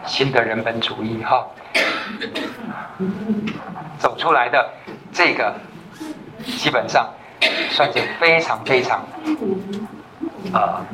[0.06, 1.46] 新的人本主义哈，
[3.98, 4.70] 走出来的
[5.12, 5.54] 这个
[6.46, 7.08] 基本上
[7.70, 9.02] 算是非常非常、
[10.54, 10.86] 呃、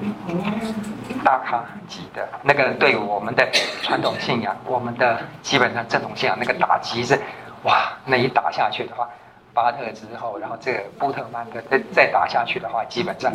[1.24, 3.48] 大咖级的那个，对我们的
[3.82, 7.20] 传统信仰，我们的基本上正统信仰那个打击是
[7.64, 9.10] 哇，那一打下去的话，
[9.54, 13.32] 巴特之后，然后这个布特曼的再再打下去的话，基本上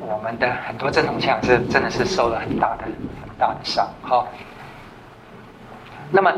[0.00, 4.26] 我们的很多正统信仰是真的是受了很大的很大的伤，好。
[6.10, 6.32] 那么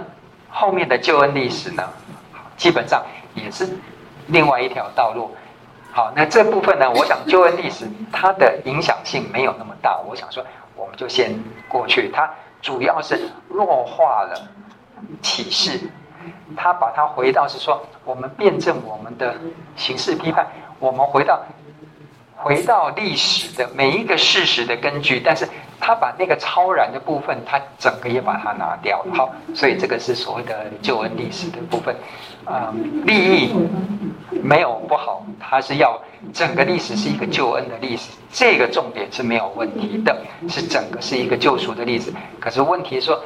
[0.49, 1.83] 后面的救恩历史呢，
[2.57, 3.69] 基本上也是
[4.29, 5.37] 另外一条道路。
[5.93, 9.99] 好，那这部分呢，我想救恩历史它的影响性没有那么大。
[10.07, 10.45] 我想说，
[10.75, 11.33] 我们就先
[11.69, 12.11] 过去。
[12.11, 12.31] 它
[12.63, 14.49] 主要是弱化了
[15.21, 15.91] 启示，
[16.57, 19.35] 他把它回到是说，我们辩证我们的
[19.77, 20.47] 形式批判，
[20.79, 21.41] 我们回到
[22.37, 25.49] 回到历史的每一个事实的根据，但是
[25.81, 29.15] 他把那个超然的部分，他整个也把它拿掉了。
[29.15, 31.95] 好，所以这个是所谓的旧恩历史的部分，
[32.49, 33.55] 啊、嗯，利益
[34.43, 36.01] 没有不好，他是要
[36.33, 40.17] 整个历史是一个救恩的历史，这个重点是没有问题的，
[40.49, 42.13] 是整个是一个救赎的历史。
[42.41, 43.23] 可是问题说，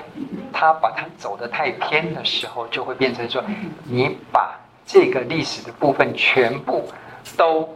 [0.53, 3.43] 他把它走得太偏的时候，就会变成说，
[3.85, 6.89] 你把这个历史的部分全部
[7.37, 7.69] 都。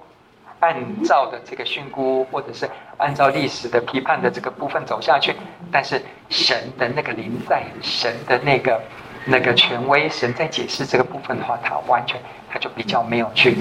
[0.58, 0.74] 按
[1.04, 5.34] 照的这个训诂，或者是按照历史的批判的这个部分走下去，
[5.70, 8.80] 但是神的那个临在，神的那个
[9.26, 13.58] 那个权威，神在解释这个部分的话，他完全他就比较没有去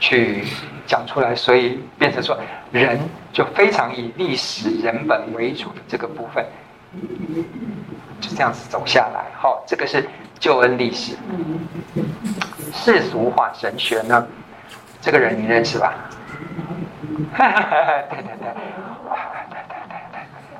[0.00, 0.44] 去
[0.86, 2.36] 讲出来，所以变成说
[2.72, 2.98] 人
[3.32, 6.44] 就非常以历史人本为主的这个部分，
[8.20, 9.26] 就这样子走下来。
[9.38, 10.08] 好，这个是
[10.40, 11.14] 救恩历史，
[12.72, 14.26] 世俗化神学呢？
[15.00, 15.92] 这个人你认识吧？
[17.36, 17.46] 对
[18.16, 20.18] 对对，对对对对，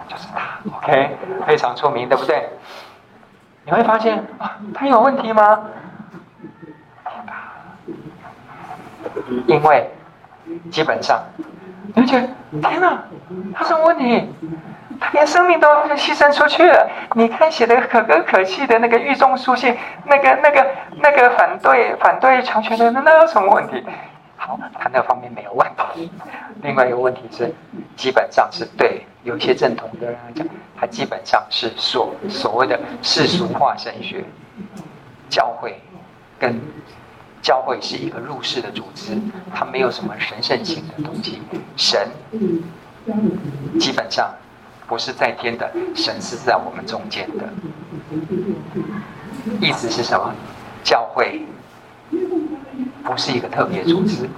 [0.09, 0.61] 就是他。
[0.77, 1.11] OK，
[1.47, 2.49] 非常出名，对不对？
[3.69, 5.61] 你会发现啊，他有问题吗？
[9.47, 9.91] 因为
[10.71, 11.23] 基本上，
[11.95, 12.27] 你会觉得
[12.63, 12.99] 天哪，
[13.55, 14.27] 他什么问题？
[14.99, 16.91] 他连生命都牺牲出去了。
[17.15, 20.67] 你看写的可歌可泣的那个狱中书信，那个那个
[21.03, 23.85] 那个反对反对强权的，那有什么问题？
[24.39, 26.11] 好，他那方面没有问题。
[26.63, 27.55] 另外一个问题是，
[27.97, 34.25] 基本上是对有些正统的人来讲，他基本上是所所谓的世俗化神学。
[35.29, 35.79] 教会
[36.39, 36.59] 跟
[37.43, 39.15] 教会是一个入世的组织，
[39.55, 41.43] 它没有什么神圣性的东西。
[41.77, 42.09] 神
[43.79, 44.35] 基本上
[44.87, 47.45] 不是在天的，神是在我们中间的。
[49.61, 50.33] 意思是什么？
[50.83, 51.43] 教会。
[53.05, 54.29] 不是一个特别组织，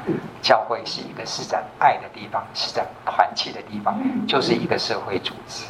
[0.40, 3.98] 教会是一个施展爱的地方，施展团契的地方，
[4.28, 5.64] 就是一个社会组织，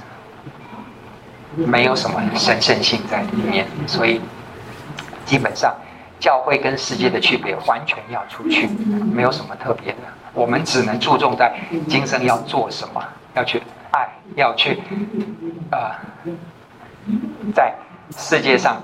[1.65, 4.21] 没有什么神圣性在里面，所以
[5.25, 5.75] 基本上
[6.19, 8.69] 教会跟世界的区别完全要出去，
[9.13, 9.99] 没有什么特别的，
[10.35, 13.03] 我们只能注重在今生要做什么，
[13.35, 14.79] 要去爱，要去
[15.71, 15.97] 啊、
[17.55, 17.75] 在。
[18.17, 18.83] 世界上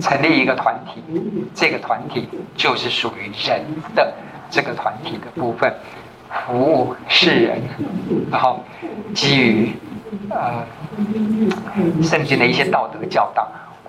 [0.00, 1.02] 成立一个团体，
[1.54, 3.64] 这个团体就是属于人
[3.94, 4.12] 的
[4.50, 5.72] 这个团体的部分，
[6.46, 7.60] 服务世人，
[8.30, 8.64] 然后
[9.14, 9.72] 基于
[10.30, 10.64] 呃
[12.02, 13.48] 圣经的一些道德教导，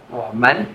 [0.09, 0.65] 我们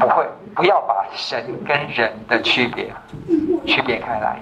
[0.00, 2.92] 不会不要把神跟人的区别
[3.66, 4.40] 区别开来，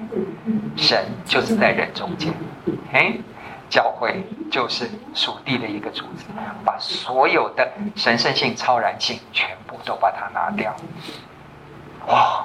[0.76, 2.32] 神就是在人中间，
[2.92, 3.14] 哎。
[3.70, 6.24] 教会就是属地的一个组织，
[6.64, 10.74] 把所有的神圣性、超然性全部都把它拿掉。
[12.08, 12.44] 哇，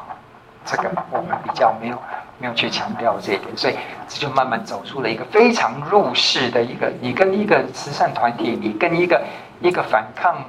[0.64, 2.00] 这个我们比较没有
[2.38, 3.76] 没有去强调这一点，所以
[4.08, 9.20] 这就慢慢走出了一个非常入世的一个，你跟一个慈善团体，你跟一个
[9.62, 10.46] 一个反抗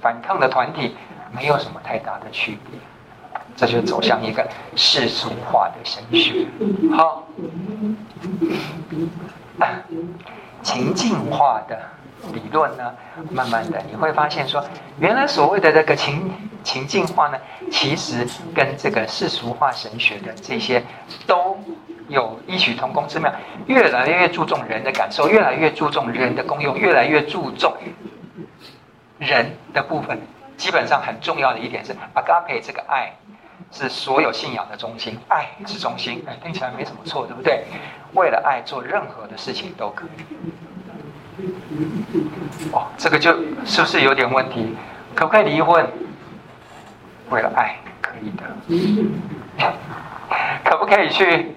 [0.00, 0.96] 反抗的团体
[1.30, 2.80] 没有什么太大的区别，
[3.54, 6.46] 这就走向一个世俗化的神学。
[6.96, 7.22] 好。
[10.62, 11.78] 情境化的
[12.32, 12.92] 理论呢，
[13.30, 14.64] 慢慢的你会发现说，
[14.98, 16.30] 原来所谓的这个情
[16.64, 17.38] 情境化呢，
[17.70, 20.82] 其实跟这个世俗化神学的这些
[21.26, 21.56] 都
[22.08, 23.32] 有异曲同工之妙。
[23.66, 27.72] 越来越注重人的感受，越来越注重人的功用，越来越注重
[29.18, 30.18] 人的部分。
[30.56, 33.12] 基本上很重要的一点是，Agape 这个爱。
[33.70, 37.64] 是所有信仰的中心，爱是中心，哎，听起来没什么错，对不对？
[38.14, 40.10] 为了爱做任何的事情都可以。
[42.72, 43.32] 哦，这个就
[43.64, 44.74] 是不是有点问题？
[45.14, 45.86] 可不可以离婚？
[47.30, 48.44] 为了爱，可以的。
[50.64, 51.56] 可不可以去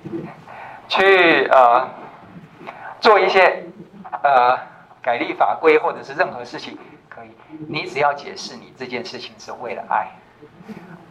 [0.88, 1.88] 去呃
[3.00, 3.64] 做一些
[4.24, 4.58] 呃
[5.02, 6.78] 改立法规或者是任何事情？
[7.08, 7.30] 可以，
[7.68, 10.08] 你只要解释你这件事情是为了爱。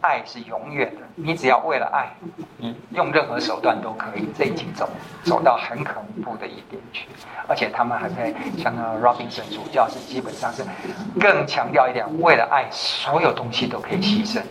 [0.01, 2.09] 爱是永远的，你只要为了爱，
[2.57, 4.27] 你用任何手段都可以。
[4.37, 4.89] 这已经走
[5.23, 7.07] 走到很恐怖的一点去，
[7.47, 10.63] 而且他们还在像那个 Robinson 主教是基本上是
[11.19, 14.41] 更强调一点，为了爱，所有东西都可以牺牲。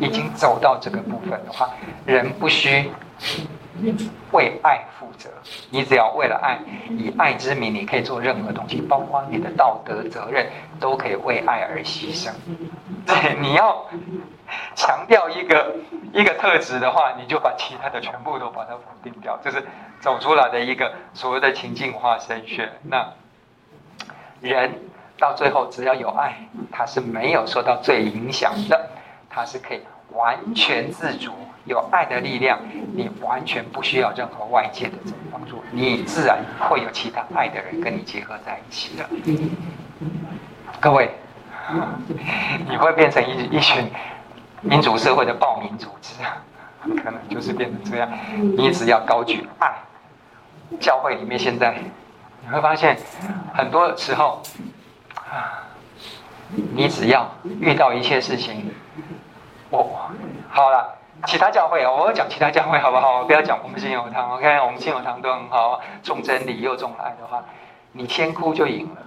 [0.00, 1.70] 已经走到这个部分的话，
[2.04, 2.90] 人不需
[4.30, 5.30] 为爱负责，
[5.70, 6.58] 你只要为了爱，
[6.90, 10.46] 以爱之名，你可以做任何东西，包括你的道德责任，
[10.78, 12.30] 都可以为爱而牺牲。
[13.06, 13.84] 对，你要。
[14.74, 15.74] 强调一个
[16.12, 19.64] 一个特质的话，你就把其他的全部都把它否定掉，就是
[20.00, 22.70] 走出来的一个所谓的情境化神学。
[22.82, 23.12] 那
[24.40, 24.72] 人
[25.18, 26.34] 到最后只要有爱，
[26.70, 28.90] 他是没有受到罪影响的，
[29.30, 29.80] 他是可以
[30.10, 31.32] 完全自主，
[31.64, 32.58] 有爱的力量，
[32.94, 39.08] 你完全不需要任何外界的这种帮助，你自然会有其他爱的人跟你结合在一起的。
[40.80, 41.10] 各位，
[42.68, 43.88] 你会变成一一群。
[44.62, 46.38] 民主社会的暴民组织啊，
[47.02, 48.08] 可能就是变成这样。
[48.56, 49.74] 你只要高举爱，
[50.80, 51.76] 教会里面现在
[52.42, 52.96] 你会发现，
[53.54, 54.40] 很多时候
[55.16, 55.66] 啊，
[56.74, 57.28] 你只要
[57.60, 58.72] 遇到一切事情，
[59.70, 60.10] 我
[60.48, 60.96] 好了，
[61.26, 63.24] 其他教会啊，我要讲其他教会好不好？
[63.24, 64.46] 不要讲我们信友堂，OK？
[64.60, 67.42] 我们信友堂都很好，重真理又重爱的话，
[67.92, 69.02] 你先哭就赢了。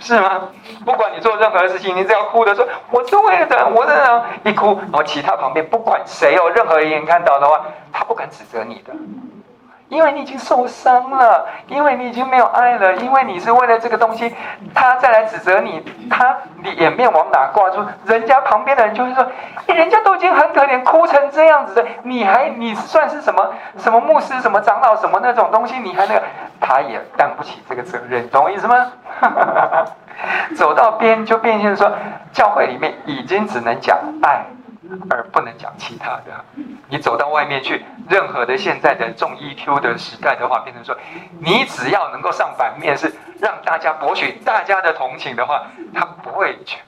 [0.00, 0.48] 是吗？
[0.84, 8.92] 不管你做任何事情，你只要哭的说，我是为了的，我是人一哭，然后其他旁边不管谁哦任何一眼看到的话，他不敢指责你的。
[9.94, 14.34] 因为你已经受伤了，因为你已经没有爱了，因为你是为了这个东西，
[14.74, 17.86] 他再来指责你，他脸面往哪挂住？
[18.04, 19.24] 人家旁边的人就会说，
[19.66, 25.78] 人家都已经很可怜，哭成这样子的，你还你算是什么什么牧师、什么长老、什么那种东西？
[25.78, 26.22] 你还那个，
[26.60, 28.90] 他也担不起这个责任，懂我意思吗？
[30.56, 31.92] 走到边就变成说，
[32.32, 34.44] 教会里面已经只能讲爱。
[35.10, 36.44] 而不能讲其他的。
[36.88, 40.96] 你走到外面去，任何的现在的重 EQ 的时代的话，变成说，
[41.40, 46.78] 你只要能够上版面，是让大家博取大家的同情的话，他不会去。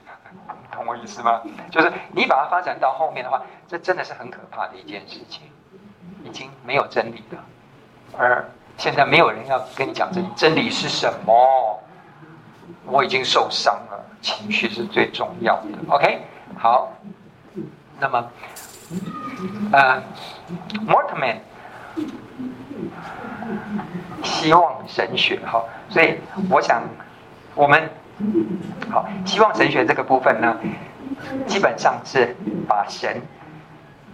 [0.71, 1.41] 懂我意思吗？
[1.71, 5.43] 就是你把它发展到后面的话，这真的是很可怕的一件事情，
[6.23, 7.39] 已经没有真理了。
[8.19, 8.45] 而
[8.77, 11.83] 现在没有人要跟你讲真理，真理是什么？
[12.85, 15.79] 我已经受伤了，情绪是最重要的。
[15.89, 16.21] OK，
[16.59, 16.93] 好。
[17.99, 18.31] 那么，
[19.73, 20.03] 呃
[20.87, 21.37] ，Mortman
[24.23, 26.19] 希望神学哈，所以
[26.51, 26.83] 我想
[27.55, 27.91] 我们
[28.91, 30.59] 好希望神学这个部分呢，
[31.47, 32.37] 基本上是
[32.69, 33.23] 把神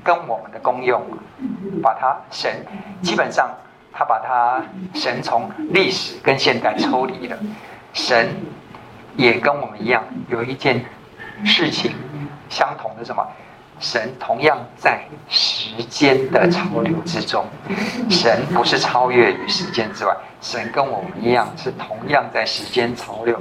[0.04, 1.02] 跟我们的功用，
[1.82, 2.64] 把它神
[3.02, 3.50] 基本上
[3.92, 4.62] 他把它
[4.94, 7.36] 神从历史跟现代抽离了，
[7.92, 8.28] 神
[9.16, 10.84] 也跟我们一样有一件
[11.44, 11.92] 事情
[12.48, 13.26] 相同的什么？
[13.82, 17.44] 神同样在时间的潮流之中，
[18.08, 23.36] 神不是超越于时间之外，神跟我们一样是同样在时间潮流，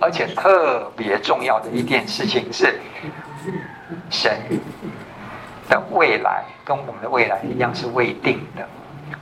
[0.00, 2.80] 而且特别重要的一件事情是，
[4.10, 4.36] 神
[5.68, 8.68] 的未来跟我们的未来一样是未定的，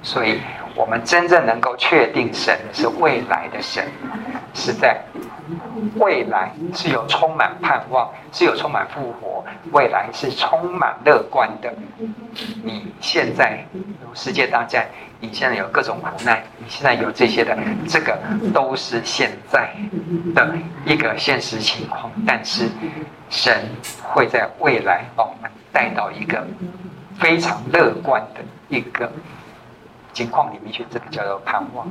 [0.03, 0.41] 所以
[0.75, 3.87] 我们真正能够确定神是未来的神，
[4.55, 5.01] 是在。
[5.97, 11.73] 未来是有充满盼望，是有充满复活，未来是充满乐观的。
[12.63, 13.65] 你现在
[14.15, 14.87] 世界大战，
[15.19, 18.17] 你现在有各种苦难，你现在有这些的，这个
[18.55, 19.75] 都是现在
[20.35, 20.55] 的
[20.87, 22.11] 一个现实情况。
[22.27, 22.69] 但是
[23.29, 23.63] 神
[24.03, 26.47] 会在未来把我们带到一个
[27.19, 29.11] 非常乐观的一个。
[30.13, 31.89] 情况里面去，这个叫做盼望。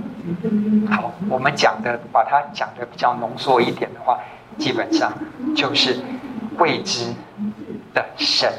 [0.91, 4.19] 好，我们讲的，把它讲的比较浓缩一点的话，
[4.59, 5.11] 基本上
[5.55, 5.99] 就是
[6.57, 7.11] 未知
[7.93, 8.51] 的神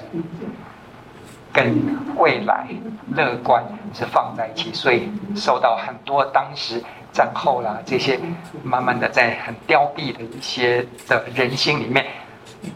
[1.53, 2.67] 跟未来
[3.15, 3.63] 乐观
[3.95, 6.83] 是放在一起，所以受到很多当时
[7.13, 8.19] 战后啦这些
[8.65, 12.05] 慢慢的在很凋敝的一些的人心里面，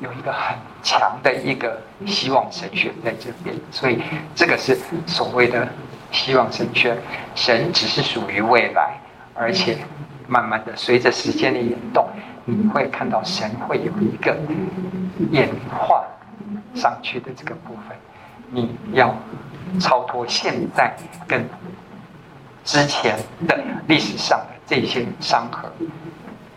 [0.00, 4.00] 有一个很强的一个希望神学在这边，所以
[4.36, 5.66] 这个是所谓的。
[6.12, 6.96] 希望神学，
[7.34, 8.98] 神只是属于未来，
[9.34, 9.78] 而且
[10.26, 12.08] 慢慢的随着时间的演动，
[12.44, 14.36] 你会看到神会有一个
[15.30, 15.48] 演
[15.78, 16.04] 化
[16.74, 17.96] 上去的这个部分。
[18.50, 19.14] 你要
[19.80, 20.94] 超脱现在
[21.26, 21.44] 跟
[22.64, 25.70] 之前的历史上的这些伤痕，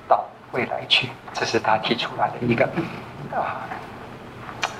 [0.07, 2.65] 到未来去，这是他提出来的一个
[3.31, 3.65] 啊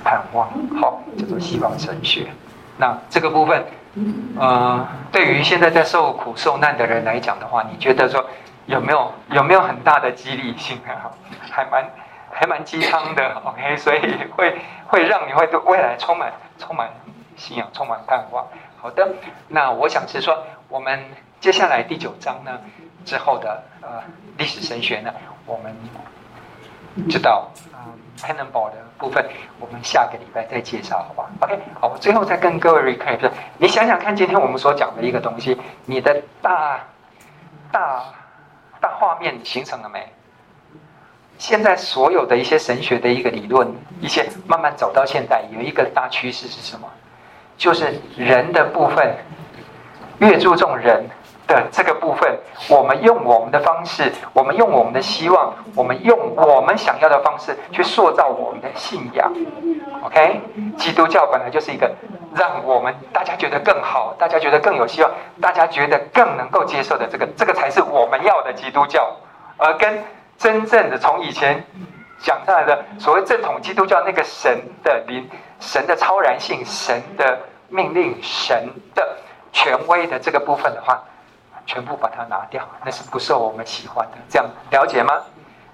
[0.03, 0.49] 盼望，
[0.79, 2.27] 好，叫做希望神学。
[2.79, 3.63] 那这个部分。
[4.39, 8.23] 呃，对于现在在受苦受难的人来讲的话，你觉得说
[8.67, 11.09] 有没有有没有很大的激励性啊？
[11.49, 11.89] 还蛮
[12.31, 13.99] 还蛮鸡汤的，OK，所以
[14.37, 14.57] 会
[14.87, 16.87] 会让你会对未来充满充满
[17.35, 18.47] 信仰，充满盼望。
[18.79, 19.09] 好的，
[19.47, 21.03] 那我想是说，我们
[21.41, 22.51] 接下来第九章呢
[23.03, 24.03] 之后的呃
[24.37, 25.11] 历史神学呢，
[25.47, 25.75] 我们
[27.09, 27.49] 知道。
[28.21, 29.25] Tannenbaum 的部分，
[29.59, 36.79] 我们下个礼拜再介绍，好吧？OK，好，我最后再跟各位 recap，你想想看，今天我们所讲的一个东西，你的大
[37.71, 38.03] 大
[38.79, 40.07] 大画面形成了没？
[41.37, 46.87] 现在所有的一些神学的一个理论，一些慢慢走到现在，有一个大趋势是什么？
[47.57, 49.15] 就是人的部分
[50.19, 51.05] 越注重人
[51.49, 52.39] 的这个部分，
[52.69, 59.29] 我们用我们的方式，我们用我们的希望，我们用我们想要的方式去塑造我们的信仰。
[60.03, 60.39] OK，
[60.77, 61.91] 基督教本来就是一个
[62.33, 69.17] 让我们大家觉得更好，大家觉得更有希望，大家觉得更能够接受的这个，这个才是我们要的基督教，
[69.57, 70.01] 而跟。
[70.39, 71.61] 真正的从以前
[72.23, 75.29] 讲上来的所谓正统基督教那个神的灵、
[75.59, 77.37] 神的超然性、神的
[77.67, 79.17] 命令、神的
[79.51, 81.03] 权威的这个部分的话，
[81.69, 84.17] 全部把它拿掉，那是不受我们喜欢的。
[84.27, 85.13] 这样了解吗？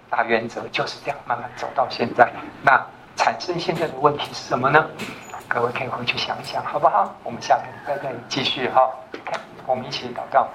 [0.10, 2.30] 大原则就是这样，慢慢走到现在。
[2.62, 2.86] 那
[3.16, 4.86] 产生现在的问题是什么呢？
[5.48, 7.16] 各位可以回去想一想，好不好？
[7.24, 8.90] 我们下个礼拜再继续哈。
[9.66, 10.50] 我们一起祷告，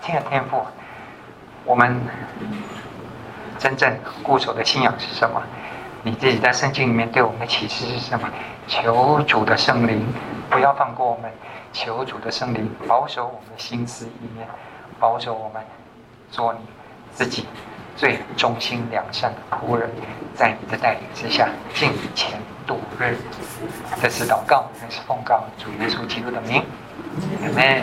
[0.00, 0.64] 亲爱的天父。
[1.66, 2.00] 我们
[3.58, 5.42] 真正固守的信仰是什么？
[6.02, 8.26] 你自己在圣经里面对我们的启示是什么？
[8.66, 10.10] 求主的圣灵
[10.48, 11.30] 不要放过我们，
[11.72, 14.46] 求主的圣灵保守我们的心思意念，
[14.98, 15.62] 保守我们
[16.30, 16.60] 做你
[17.12, 17.46] 自己
[17.96, 19.90] 最忠心良善的仆人，
[20.34, 23.16] 在你的带领之下敬虔度日。
[24.00, 26.64] 这是祷告，这是奉告主耶稣基督的名，
[27.42, 27.82] 阿门。